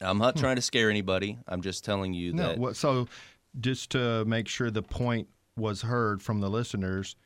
[0.00, 1.38] I'm not trying to scare anybody.
[1.46, 3.06] I'm just telling you No, that what, so
[3.60, 7.16] just to make sure the point was heard from the listeners,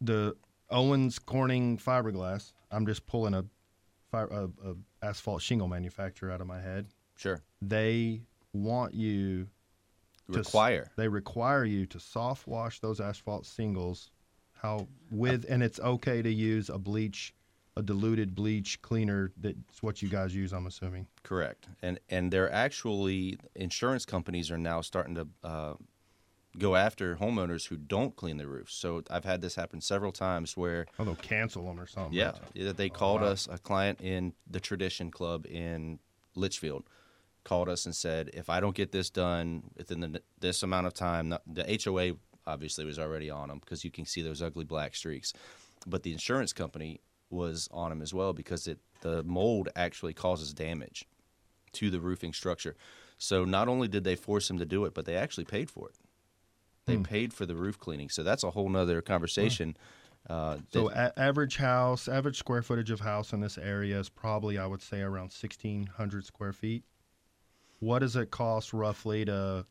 [0.00, 0.34] the
[0.70, 2.52] Owens Corning fiberglass.
[2.70, 3.44] I'm just pulling a,
[4.12, 4.50] a, a
[5.02, 6.86] asphalt shingle manufacturer out of my head.
[7.16, 8.22] sure They
[8.52, 9.48] want you
[10.32, 10.90] to require.
[10.96, 14.10] They require you to soft wash those asphalt shingles.
[14.52, 17.34] How with and it's okay to use a bleach,
[17.76, 19.32] a diluted bleach cleaner.
[19.36, 20.52] That's what you guys use.
[20.52, 21.06] I'm assuming.
[21.22, 25.74] Correct, and and they're actually insurance companies are now starting to uh,
[26.58, 28.74] go after homeowners who don't clean their roofs.
[28.74, 32.12] So I've had this happen several times where Oh, they'll cancel them or something.
[32.12, 33.28] yeah, yeah, they called wow.
[33.28, 36.00] us a client in the Tradition Club in
[36.34, 36.84] Litchfield
[37.44, 40.92] called us and said if I don't get this done within the, this amount of
[40.92, 42.12] time, the HOA
[42.46, 45.32] obviously was already on them because you can see those ugly black streaks,
[45.86, 50.52] but the insurance company was on them as well because it the mold actually causes
[50.52, 51.06] damage
[51.72, 52.76] to the roofing structure.
[53.16, 55.88] So not only did they force him to do it, but they actually paid for
[55.88, 55.94] it.
[56.86, 57.02] They Hmm.
[57.02, 58.10] paid for the roof cleaning.
[58.10, 59.76] So that's a whole nother conversation.
[60.28, 64.58] Uh, So a- average house, average square footage of house in this area is probably,
[64.58, 66.84] I would say, around sixteen hundred square feet.
[67.78, 69.64] What does it cost roughly to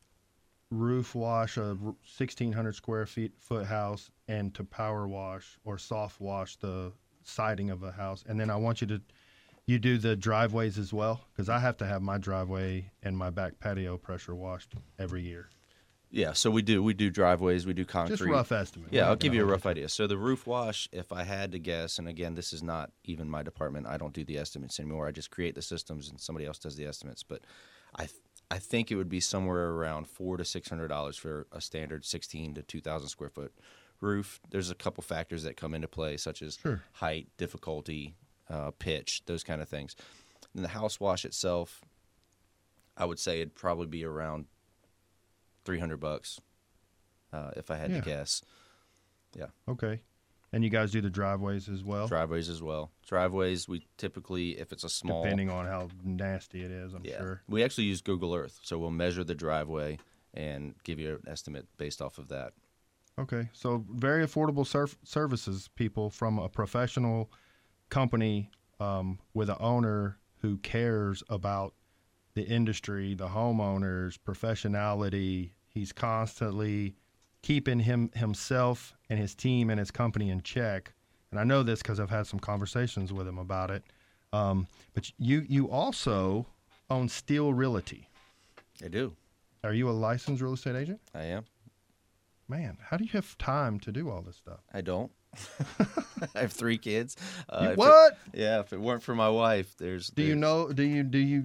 [0.70, 6.20] roof wash a sixteen hundred square feet foot house and to power wash or soft
[6.20, 6.92] wash the
[7.22, 8.24] siding of a house?
[8.28, 9.00] And then I want you to,
[9.66, 13.30] you do the driveways as well because I have to have my driveway and my
[13.30, 15.48] back patio pressure washed every year.
[16.12, 18.16] Yeah, so we do we do driveways, we do concrete.
[18.16, 18.88] Just rough estimate.
[18.92, 19.88] Yeah, I'll give you a rough idea.
[19.88, 23.30] So the roof wash, if I had to guess, and again, this is not even
[23.30, 23.86] my department.
[23.86, 25.06] I don't do the estimates anymore.
[25.06, 27.22] I just create the systems, and somebody else does the estimates.
[27.22, 27.42] But
[27.94, 31.46] I th- I think it would be somewhere around four to six hundred dollars for
[31.52, 33.54] a standard sixteen to two thousand square foot
[34.00, 34.40] roof.
[34.50, 36.82] There's a couple factors that come into play, such as Sure.
[36.94, 38.14] height, difficulty,
[38.48, 39.94] uh, pitch, those kind of things.
[40.54, 41.84] And the house wash itself,
[42.96, 44.46] I would say it'd probably be around
[45.64, 46.40] three hundred bucks,
[47.32, 48.00] uh, if I had Yeah.
[48.00, 48.42] to guess.
[49.34, 50.00] Yeah, Okay.
[50.52, 52.08] And you guys do the driveways as well?
[52.08, 52.90] driveways as well.
[53.06, 57.18] Driveways, we typically, if it's a small, Depending on how nasty it is, I'm yeah,
[57.18, 57.42] sure.
[57.46, 59.98] we actually use Google Earth, so we'll measure the driveway
[60.34, 62.52] and give you an estimate based off of that.
[63.18, 67.30] Okay, so very affordable surf- services, people from a professional
[67.90, 71.74] company um, with an owner who cares about
[72.34, 75.50] the industry, the homeowners, professionality.
[75.68, 76.94] He's constantly
[77.42, 80.92] keeping him himself and his team and his company in check.
[81.30, 83.84] And I know this because I've had some conversations with him about it.
[84.32, 86.46] Um, but you you also
[86.88, 88.08] own Steel Realty.
[88.84, 89.14] I do.
[89.62, 91.00] Are you a licensed real estate agent?
[91.14, 91.44] I am.
[92.50, 94.58] Man, how do you have time to do all this stuff?
[94.74, 95.12] I don't.
[96.34, 97.16] I have three kids.
[97.48, 98.18] Uh, if it- what?
[98.34, 100.08] yeah, if it weren't for my wife, there's.
[100.08, 100.72] Do you know?
[100.72, 101.44] Do you do you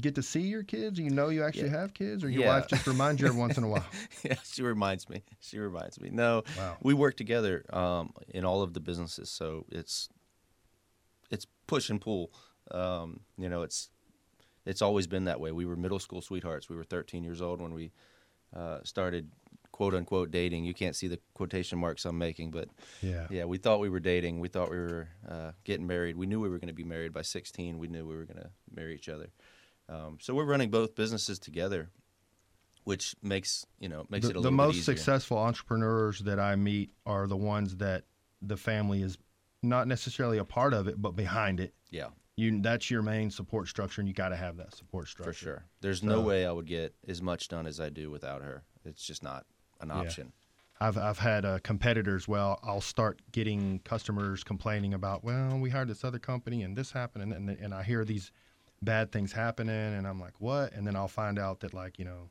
[0.00, 0.96] get to see your kids?
[0.96, 1.80] Do you know you actually Yeah.
[1.82, 2.48] have kids, or your Yeah.
[2.48, 3.86] wife just reminds you every once in a while?
[4.24, 5.22] yeah, she reminds me.
[5.38, 6.08] She reminds me.
[6.10, 6.78] No, Wow.
[6.82, 10.08] we work together um, in all of the businesses, so it's
[11.30, 12.32] it's push and pull.
[12.72, 13.88] Um, you know, it's
[14.66, 15.52] it's always been that way.
[15.52, 16.68] We were middle school sweethearts.
[16.68, 17.92] We were 13 years old when we
[18.52, 19.30] uh, started
[19.74, 20.64] quote unquote dating.
[20.64, 22.68] You can't see the quotation marks I'm making, but
[23.02, 23.26] Yeah.
[23.28, 24.38] yeah, we thought we were dating.
[24.38, 26.16] We thought we were uh, getting married.
[26.16, 27.76] We knew we were going to be married by 16.
[27.80, 29.30] We knew we were going to marry each other.
[29.88, 31.90] Um, so we're running both businesses together,
[32.84, 34.94] which makes you know makes the, it a the most easier.
[34.94, 38.04] successful entrepreneurs that I meet are the ones that
[38.40, 39.18] the family is
[39.60, 41.74] not necessarily a part of it, but behind it.
[41.90, 45.32] Yeah, You that's your main support structure, and you got to have that support structure
[45.32, 45.64] for sure.
[45.80, 48.62] There's no way I would get as much done as I do without her.
[48.84, 49.46] It's just not
[49.80, 50.32] an option.
[50.80, 52.26] I've I've had uh, competitors.
[52.26, 56.90] Well, I'll start getting customers complaining about, well, we hired this other company and this
[56.92, 58.32] happened, and and, and I hear these
[58.82, 60.72] bad things happening, and I'm like, what?
[60.72, 62.28] And then I'll find out that like you know,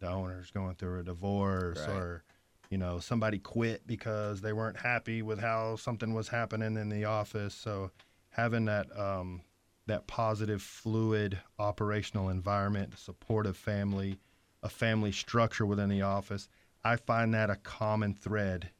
[0.00, 1.96] the owner's going through a divorce Right.
[1.96, 2.24] or.
[2.72, 7.04] You know, somebody quit because they weren't happy with how something was happening in the
[7.04, 7.52] office.
[7.52, 7.90] So,
[8.28, 9.42] having that um,
[9.86, 14.20] that positive, fluid operational environment, supportive family,
[14.62, 16.48] a family structure within the office.
[16.84, 18.70] I find that a common thread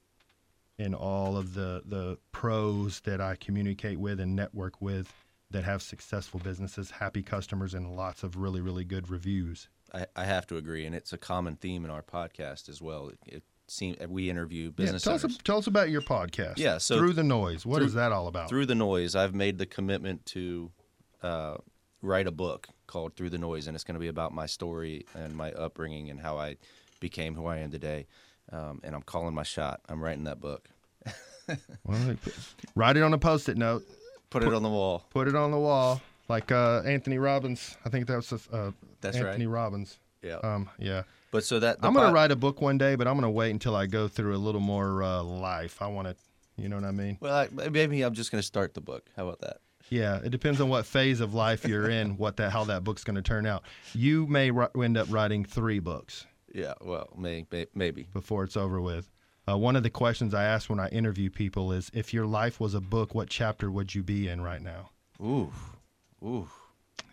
[0.78, 5.12] in all of the the pros that I communicate with and network with
[5.50, 9.68] that have successful businesses, happy customers, and lots of really really good reviews.
[9.92, 13.08] I, I have to agree, and it's a common theme in our podcast as well.
[13.08, 15.36] It, it seems we interview business yeah, tell owners.
[15.36, 16.54] us tell us about your podcast.
[16.56, 17.66] Yeah, so through the noise.
[17.66, 18.48] What through- is that all about?
[18.48, 20.70] Through the noise, I've made the commitment to
[21.22, 21.56] uh,
[22.00, 25.04] write a book called Through the Noise, and it's going to be about my story
[25.14, 26.56] and my upbringing and how I
[27.00, 28.06] became who I am today.
[28.52, 29.80] Um, and I'm calling my shot.
[29.88, 30.68] I'm writing that book.
[31.84, 32.16] well,
[32.74, 33.84] write it on a post-it note.
[34.28, 35.04] Put it on the wall.
[35.10, 37.76] Put it on the wall, like uh, Anthony Robbins.
[37.84, 39.62] I think that was uh, That's Anthony right.
[39.62, 39.98] Robbins.
[40.22, 40.36] Yeah.
[40.36, 41.02] Um, yeah.
[41.32, 43.50] but so that I'm gonna pod- write a book one day, but I'm gonna wait
[43.50, 45.82] until I go through a little more uh, life.
[45.82, 46.16] I want to,
[46.56, 47.16] you know what I mean?
[47.20, 49.06] Well, I, maybe I'm just going to start the book.
[49.16, 49.58] How about that?
[49.88, 53.02] Yeah, it depends on what phase of life you're in, what that how that book's
[53.02, 53.64] gonna turn out.
[53.94, 56.74] You may ri- end up writing three books Yeah.
[56.80, 58.06] Well, may, may, maybe.
[58.12, 59.10] before it's over with.
[59.48, 62.60] Uh, one of the questions I ask when I interview people is, if your life
[62.60, 64.90] was a book, what chapter would you be in right now?
[65.20, 65.52] Ooh.
[66.22, 66.48] Ooh.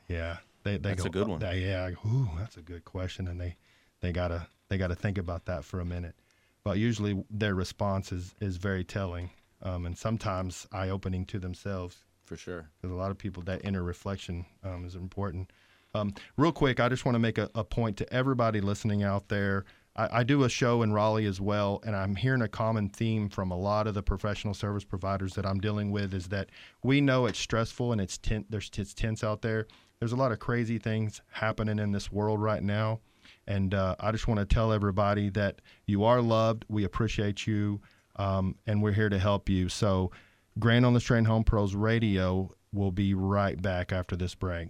[0.07, 1.39] Yeah, they they That's go, a good one.
[1.39, 3.55] they- yeah, ooh, that's a good question, and they
[4.01, 6.15] they gotta they gotta think about that for a minute.
[6.63, 9.29] But usually their response is is very telling,
[9.61, 12.69] um, and sometimes eye opening to themselves For sure.
[12.81, 15.51] because a lot of people that inner reflection um, is important.
[15.97, 19.29] Um, real quick, I just want to make a, a point to everybody listening out
[19.29, 19.65] there.
[19.95, 23.29] I, I do a show in Raleigh as well, and I'm hearing a common theme
[23.29, 26.49] from a lot of the professional service providers that I'm dealing with is that
[26.83, 29.67] we know it's stressful and it's ten- there's it's tense out there.
[29.99, 32.99] There's a lot of crazy things happening in this world right now,
[33.47, 36.65] and uh, I just want to tell everybody that you are loved.
[36.69, 37.81] We appreciate you,
[38.17, 39.69] um, and we're here to help you.
[39.69, 40.11] So.
[40.59, 44.69] Grand on the Strand Home Pros Radio will be right back after this break.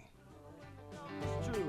[1.43, 1.66] Sweet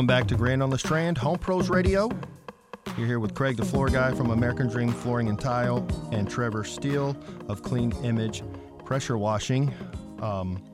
[0.00, 2.08] Welcome back to Grand on the Strand Home Pros Radio.
[2.96, 6.64] You're here with Cregg, the floor guy from American Dream Flooring and Tile, and Trevor
[6.64, 7.14] Steel
[7.50, 8.42] of Clean Image
[8.86, 9.70] Pressure Washing.
[10.22, 10.64] Um,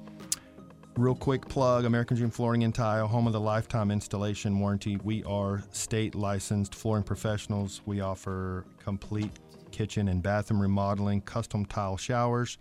[0.97, 4.97] real quick plug American Dream Flooring and Tile, home of the lifetime installation warranty.
[5.03, 7.83] We are state licensed flooring professionals.
[7.85, 9.33] We offer complete
[9.73, 12.59] kitchen and bathroom remodeling, custom tile showers.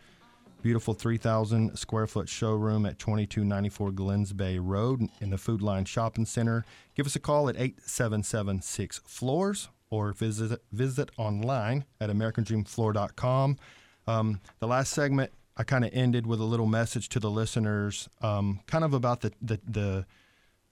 [0.65, 6.25] Beautiful 3,000 square foot showroom at 2294 Glenns Bay Road in the Food Lion Shopping
[6.25, 6.65] Center.
[6.95, 13.59] Give us a call at 8776 Floors or visit visit online at AmericanDreamFloor.com.
[14.07, 18.09] Um, the last segment, I kind of ended with a little message to the listeners,
[18.23, 20.05] um, kind of about the the the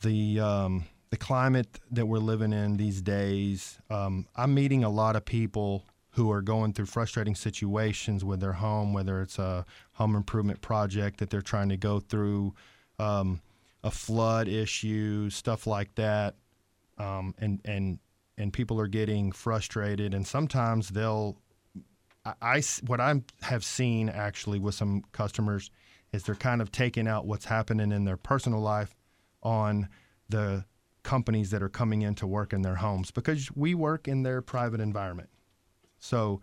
[0.02, 3.78] the, um, the climate that we're living in these days.
[3.92, 8.54] Um, I'm meeting a lot of people who are going through frustrating situations with their
[8.54, 12.54] home, whether it's a home improvement project that they're trying to go through,
[13.00, 13.42] um,
[13.84, 16.36] a flood issue, stuff like that,
[16.98, 18.00] um, and and
[18.38, 21.38] and people are getting frustrated, and sometimes they'll.
[22.24, 25.72] I, I what I have seen actually with some customers
[26.14, 28.96] is they're kind of taking out what's happening in their personal life
[29.42, 29.90] on
[30.30, 30.64] the
[31.02, 34.42] companies that are coming in to work in their homes because we work in their
[34.42, 35.30] private environment.
[36.04, 36.42] So,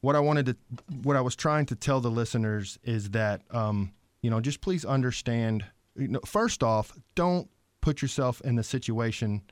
[0.00, 0.56] what I wanted to,
[1.02, 4.84] what I was trying to tell the listeners is that, um, you know, just please
[4.84, 5.64] understand.
[5.96, 7.48] You know, first off, don't
[7.80, 9.42] put yourself in the situation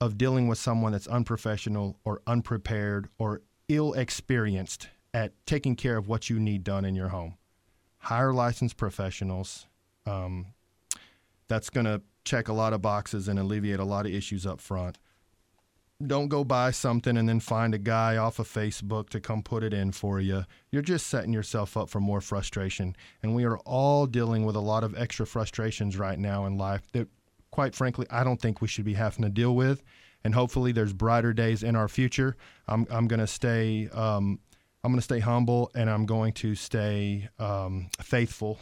[0.00, 6.08] of dealing with someone that's unprofessional or unprepared or ill experienced at taking care of
[6.08, 7.36] what you need done in your home.
[7.98, 9.66] Hire licensed professionals.
[10.06, 10.46] Um,
[11.48, 14.60] that's going to check a lot of boxes and alleviate a lot of issues up
[14.60, 14.98] front.
[16.06, 19.62] Don't go buy something and then find a guy off of Facebook to come put
[19.62, 20.44] it in for you.
[20.70, 22.96] You're just setting yourself up for more frustration.
[23.22, 26.90] And we are all dealing with a lot of extra frustrations right now in life
[26.92, 27.08] that,
[27.50, 29.82] quite frankly, I don't think we should be having to deal with.
[30.24, 32.36] And hopefully, there's brighter days in our future.
[32.66, 33.88] I'm, I'm going to stay.
[33.88, 34.38] Um,
[34.82, 38.58] I'm going to stay humble and I'm going to stay um, faithful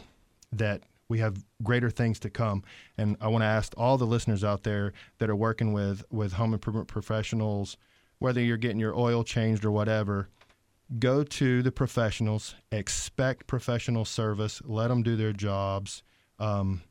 [0.51, 2.63] that we have greater things to come.
[2.97, 6.33] And I want to ask all the listeners out there that are working with, with
[6.33, 7.75] home improvement professionals,
[8.19, 10.29] whether you're getting your oil changed or whatever,
[10.99, 16.03] go to the professionals, expect professional service, let them do their jobs,
[16.39, 16.83] um,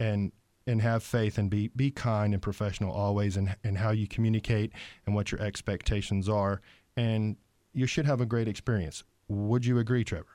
[0.00, 0.32] and
[0.66, 4.72] and have faith and be be kind and professional always in, in how you communicate
[5.06, 6.60] and what your expectations are.
[6.96, 7.36] And
[7.72, 9.04] you should have a great experience.
[9.28, 10.26] Would you agree, Trevor?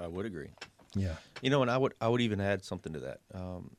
[0.00, 0.50] I would agree.
[0.94, 1.14] Yeah.
[1.42, 3.20] You know, and I would I would even add something to that.
[3.34, 3.76] Um,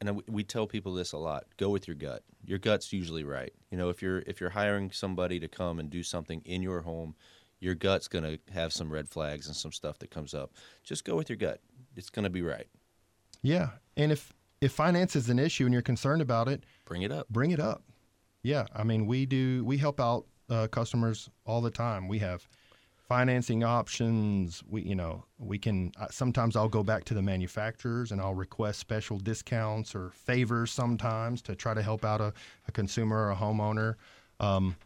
[0.00, 2.22] and I, we tell people this a lot: go with your gut.
[2.44, 3.52] Your gut's usually right.
[3.70, 6.82] You know, if you're if you're hiring somebody to come and do something in your
[6.82, 7.14] home,
[7.60, 10.52] your gut's going to have some red flags and some stuff that comes up.
[10.82, 11.60] Just go with your gut.
[11.96, 12.66] It's going to be right.
[13.42, 13.70] Yeah.
[13.96, 17.28] And if if finance is an issue and you're concerned about it, Bring it up.
[17.28, 17.82] bring it up.
[18.44, 19.64] Yeah, I mean, we do.
[19.64, 22.08] We help out uh, customers all the time.
[22.08, 22.48] We have
[23.08, 24.62] financing options.
[24.68, 25.92] We, you know, we can.
[26.00, 30.70] Uh, sometimes I'll go back to the manufacturers and I'll request special discounts or favors
[30.70, 32.32] sometimes to try to help out a,
[32.68, 33.96] a consumer or a homeowner.
[34.40, 34.76] Um,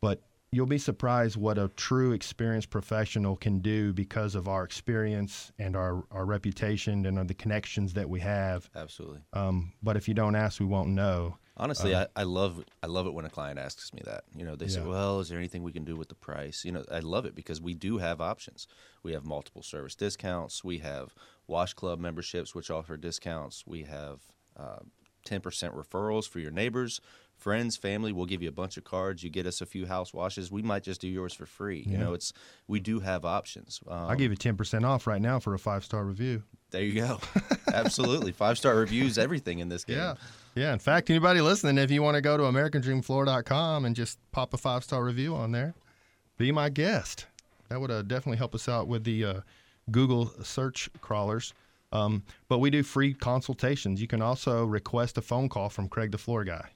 [0.00, 5.52] but you'll be surprised what a true experienced professional can do because of our experience
[5.58, 8.70] and our, our reputation and the connections that we have.
[8.74, 9.20] Absolutely.
[9.32, 11.36] Um, but if you don't ask, we won't know.
[11.58, 14.24] Honestly, I, I love I love it when a client asks me that.
[14.34, 16.72] You know, they say, "Well, is there anything we can do with the price?" You
[16.72, 18.66] know, I love it because we do have options.
[19.02, 20.62] We have multiple service discounts.
[20.64, 21.14] We have
[21.46, 23.64] Wash Club memberships, which offer discounts.
[23.66, 24.20] We have
[24.56, 24.78] uh,
[25.24, 27.00] ten percent referrals for your neighbors,
[27.36, 28.12] friends, family.
[28.12, 29.22] We'll give you a bunch of cards.
[29.24, 30.50] You get us a few house washes.
[30.52, 31.84] We might just do yours for free.
[31.86, 32.32] You know, it's
[32.66, 33.80] we do have options.
[33.88, 36.42] Um, I'll give you 10% off right now for a five star review.
[36.70, 37.18] there you go.
[37.72, 39.98] Absolutely, five star reviews, everything in this game.
[39.98, 40.14] Yeah.
[40.54, 40.72] Yeah.
[40.72, 44.56] In fact, anybody listening, if you want to go to AmericanDreamFloor.com and just pop a
[44.56, 45.74] five star review on there,
[46.36, 47.26] be my guest.
[47.68, 49.40] That would uh, definitely help us out with the uh,
[49.90, 51.52] Google search crawlers.
[51.92, 54.00] Um, but we do free consultations.
[54.00, 56.70] You can also request a phone call from Cregg the Floor Guy.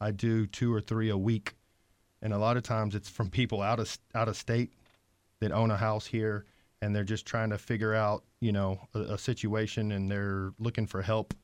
[0.00, 1.54] I do two or three a week,
[2.22, 4.72] and a lot of times it's from people out of out of state
[5.40, 6.44] that own a house here,
[6.82, 10.86] and they're just trying to figure out, you know, a, a situation, and they're looking
[10.86, 11.34] for help.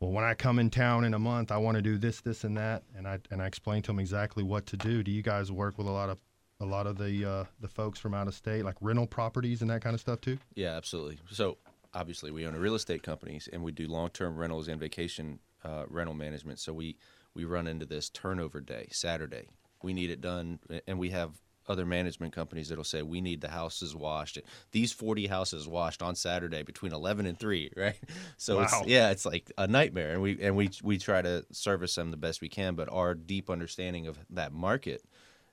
[0.00, 2.44] Well, when I come in town in a month, I want to do this, this,
[2.44, 5.02] and that, and I and I explain to them exactly what to do.
[5.02, 6.18] Do you guys work with a lot of
[6.60, 9.70] a lot of the uh, the folks from out of state, like rental properties and
[9.70, 10.38] that kind of stuff too?
[10.54, 11.18] Yeah, absolutely.
[11.30, 11.58] So
[11.94, 15.84] obviously, we own a real estate companies, and we do long-term rentals and vacation uh,
[15.88, 16.60] rental management.
[16.60, 16.96] So we
[17.34, 19.48] we run into this turnover day, Saturday.
[19.82, 23.48] We need it done, and we have other management companies that'll say we need the
[23.50, 24.38] houses washed.
[24.72, 27.96] These 40 houses washed on Saturday between 11 and 3, right?
[28.36, 28.62] So Wow.
[28.64, 32.10] it's yeah, it's like a nightmare, and we and we we try to service them
[32.10, 32.74] the best we can.
[32.74, 35.02] But our deep understanding of that market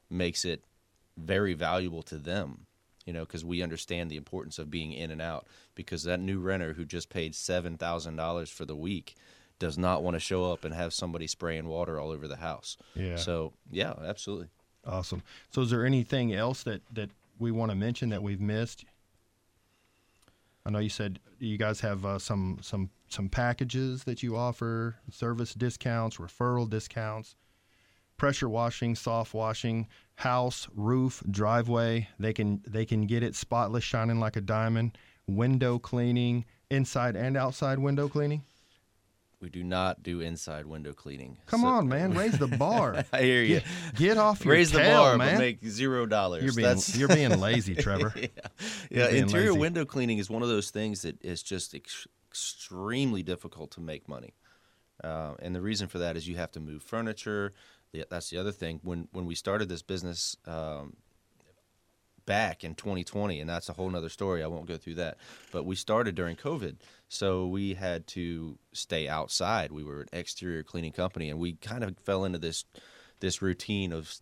[0.09, 0.63] makes it
[1.17, 2.67] very valuable to them
[3.05, 6.39] you know because we understand the importance of being in and out because that new
[6.39, 9.15] renter who just paid $7000 for the week
[9.59, 12.75] does not want to show up and have somebody spraying water all over the house
[12.95, 13.15] Yeah.
[13.15, 14.47] so yeah absolutely
[14.85, 15.23] Awesome.
[15.51, 17.09] So, is there anything else that that
[17.39, 18.85] we want to mention that we've missed?
[20.65, 24.95] I know you said you guys have uh, some some some packages that you offer,
[25.11, 27.35] service discounts, referral discounts,
[28.17, 32.09] pressure washing, soft washing, house, roof, driveway.
[32.19, 34.97] They can they can get it spotless, shining like a diamond.
[35.27, 38.43] Window cleaning, inside and outside window cleaning.
[39.45, 43.05] We do not do inside window cleaning Come So- on, man, raise the bar.
[43.13, 43.63] i hear you Get,
[43.95, 45.37] get off your raise the tail, bar man.
[45.37, 48.11] make zero dollars you're being That's- you're being lazy, Trevor.
[48.15, 49.59] yeah, being interior lazy.
[49.59, 54.09] window cleaning is one of those things that is just ex- extremely difficult to make
[54.09, 54.33] money.
[55.03, 57.53] Uh, and the reason for that is you have to move furniture.
[58.09, 58.79] That's the other thing.
[58.83, 60.95] When when we started this business um,
[62.25, 64.43] back in 2020, and that's a whole nother story.
[64.43, 65.17] I won't go through that.
[65.51, 66.77] But we started during COVID,
[67.07, 69.71] so we had to stay outside.
[69.71, 72.65] We were an exterior cleaning company, and we kind of fell into this
[73.19, 74.15] this routine of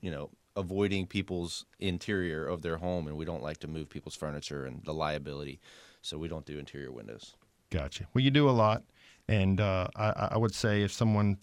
[0.00, 4.14] you know avoiding people's interior of their home and we don't like to move people's
[4.14, 5.58] furniture and the liability
[6.00, 7.34] so we don't do interior windows
[7.74, 8.06] Gotcha.
[8.14, 8.84] Well, you do a lot,
[9.26, 11.38] And uh, I, I would say if someone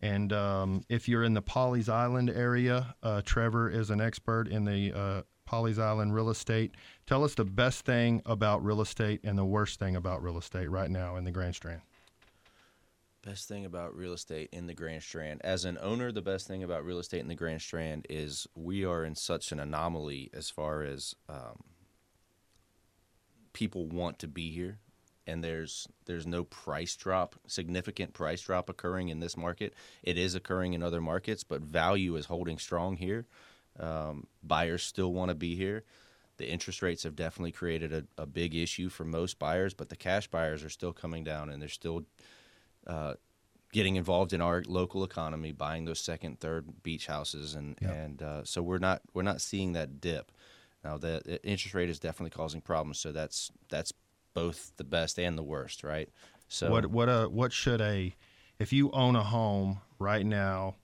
[0.00, 4.64] And um, if you're in the Pawleys Island area, uh, Trevor is an expert in
[4.64, 6.74] the uh, Pawleys Island real estate.
[7.06, 10.70] Tell us the best thing about real estate and the worst thing about real estate
[10.70, 11.80] right now in the Grand Strand.
[13.22, 15.40] Best thing about real estate in the Grand Strand.
[15.42, 18.84] As an owner, the best thing about real estate in the Grand Strand is we
[18.84, 21.64] are in such an anomaly as far as um,
[23.52, 24.78] people want to be here,
[25.26, 29.74] and there's there's no price drop, significant price drop occurring in this market.
[30.02, 33.26] It is occurring in other markets, but value is holding strong here.
[33.78, 35.84] Um, buyers still want to be here.
[36.38, 39.96] The interest rates have definitely created a, a big issue for most buyers, but the
[39.96, 42.04] cash buyers are still coming down, and they're still
[42.86, 43.14] uh,
[43.72, 48.44] getting involved in our local economy, buying those second, third beach houses, and and uh,
[48.44, 50.30] so we're not we're not seeing that dip.
[50.84, 53.92] Now the, the interest rate is definitely causing problems, so that's that's
[54.36, 56.10] both the best and the worst, right?
[56.48, 58.14] So What what a what should a
[58.58, 60.76] if you own a home right now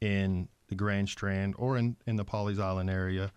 [0.00, 3.32] in the Grand Strand or in, in the Pawleys Island area,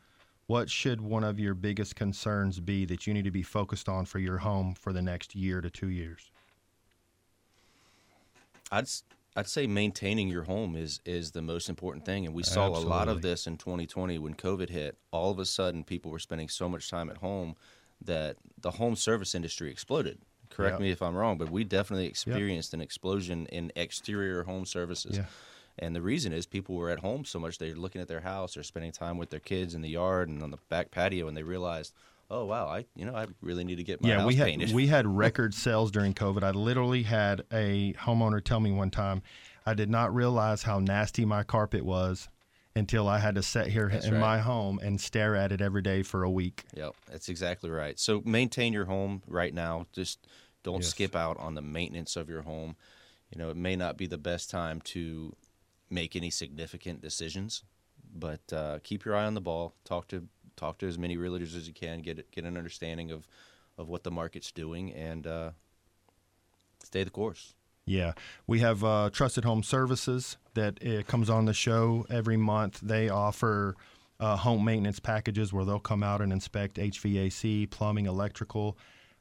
[0.47, 4.05] what should one of your biggest concerns be that you need to be focused on
[4.05, 6.31] for your home for the next year to two years?
[8.71, 8.89] I'd
[9.37, 12.79] I'd say maintaining your home is is the most important thing, and we saw a
[12.79, 14.97] lot of this in 2020 when COVID hit.
[15.11, 17.55] All of a sudden, people were spending so much time at home
[18.05, 20.19] that the home service industry exploded.
[20.49, 20.83] Correct Yeah.
[20.83, 25.17] me if I'm wrong, but we definitely experienced an explosion in exterior home services.
[25.17, 25.25] Yeah.
[25.79, 28.53] And the reason is people were at home so much they're looking at their house,
[28.55, 31.35] they're spending time with their kids in the yard and on the back patio, and
[31.37, 31.93] they realized,
[32.29, 34.47] oh wow, I you know I really need to get my yeah, house we had
[34.47, 34.73] painted.
[34.73, 36.43] we had record sales during COVID.
[36.43, 39.21] I literally had a homeowner tell me one time,
[39.65, 42.27] I did not realize how nasty my carpet was
[42.75, 44.19] until I had to sit here That's in right.
[44.19, 46.63] my home and stare at it every day for a week.
[46.75, 47.99] Yep, that's exactly right.
[47.99, 49.87] So maintain your home right now.
[49.91, 50.25] Just
[50.63, 50.89] don't Yes.
[50.89, 52.75] skip out on the maintenance of your home.
[53.29, 55.35] You know, it may not be the best time to
[55.89, 57.63] make any significant decisions,
[58.13, 59.75] but uh, keep your eye on the ball.
[59.83, 62.01] Talk to talk to as many realtors as you can.
[62.01, 63.27] Get get an understanding of
[63.77, 65.51] of what the market's doing and uh,
[66.83, 67.53] stay the course.
[67.91, 68.13] Yeah,
[68.47, 72.79] we have uh, Trusted Home Services that uh, comes on the show every month.
[72.81, 73.75] They offer
[74.17, 78.77] uh, home maintenance packages where they'll come out and inspect HVAC, plumbing, electrical.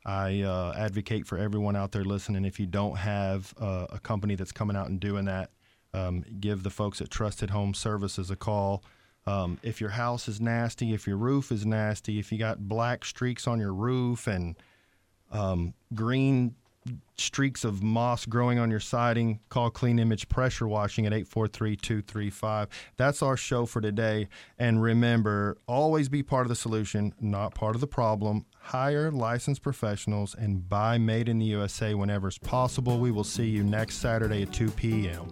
[0.06, 2.44] I uh, advocate for everyone out there listening.
[2.44, 5.50] If you don't have uh, a company that's coming out and doing that,
[5.92, 8.84] um, give the folks at Trusted Home Services a call.
[9.26, 13.04] Um, if your house is nasty, if your roof is nasty, if you got black
[13.04, 14.54] streaks on your roof and
[15.32, 16.54] um, green
[17.16, 22.68] streaks of moss growing on your siding, call Clean Image Pressure Washing at 843 235.
[22.96, 24.28] That's our show for today.
[24.58, 28.46] And remember, always be part of the solution, not part of the problem.
[28.62, 32.98] Hire licensed professionals and buy made in the USA whenever it's possible.
[32.98, 35.28] We will see you next Saturday at 2 p.m.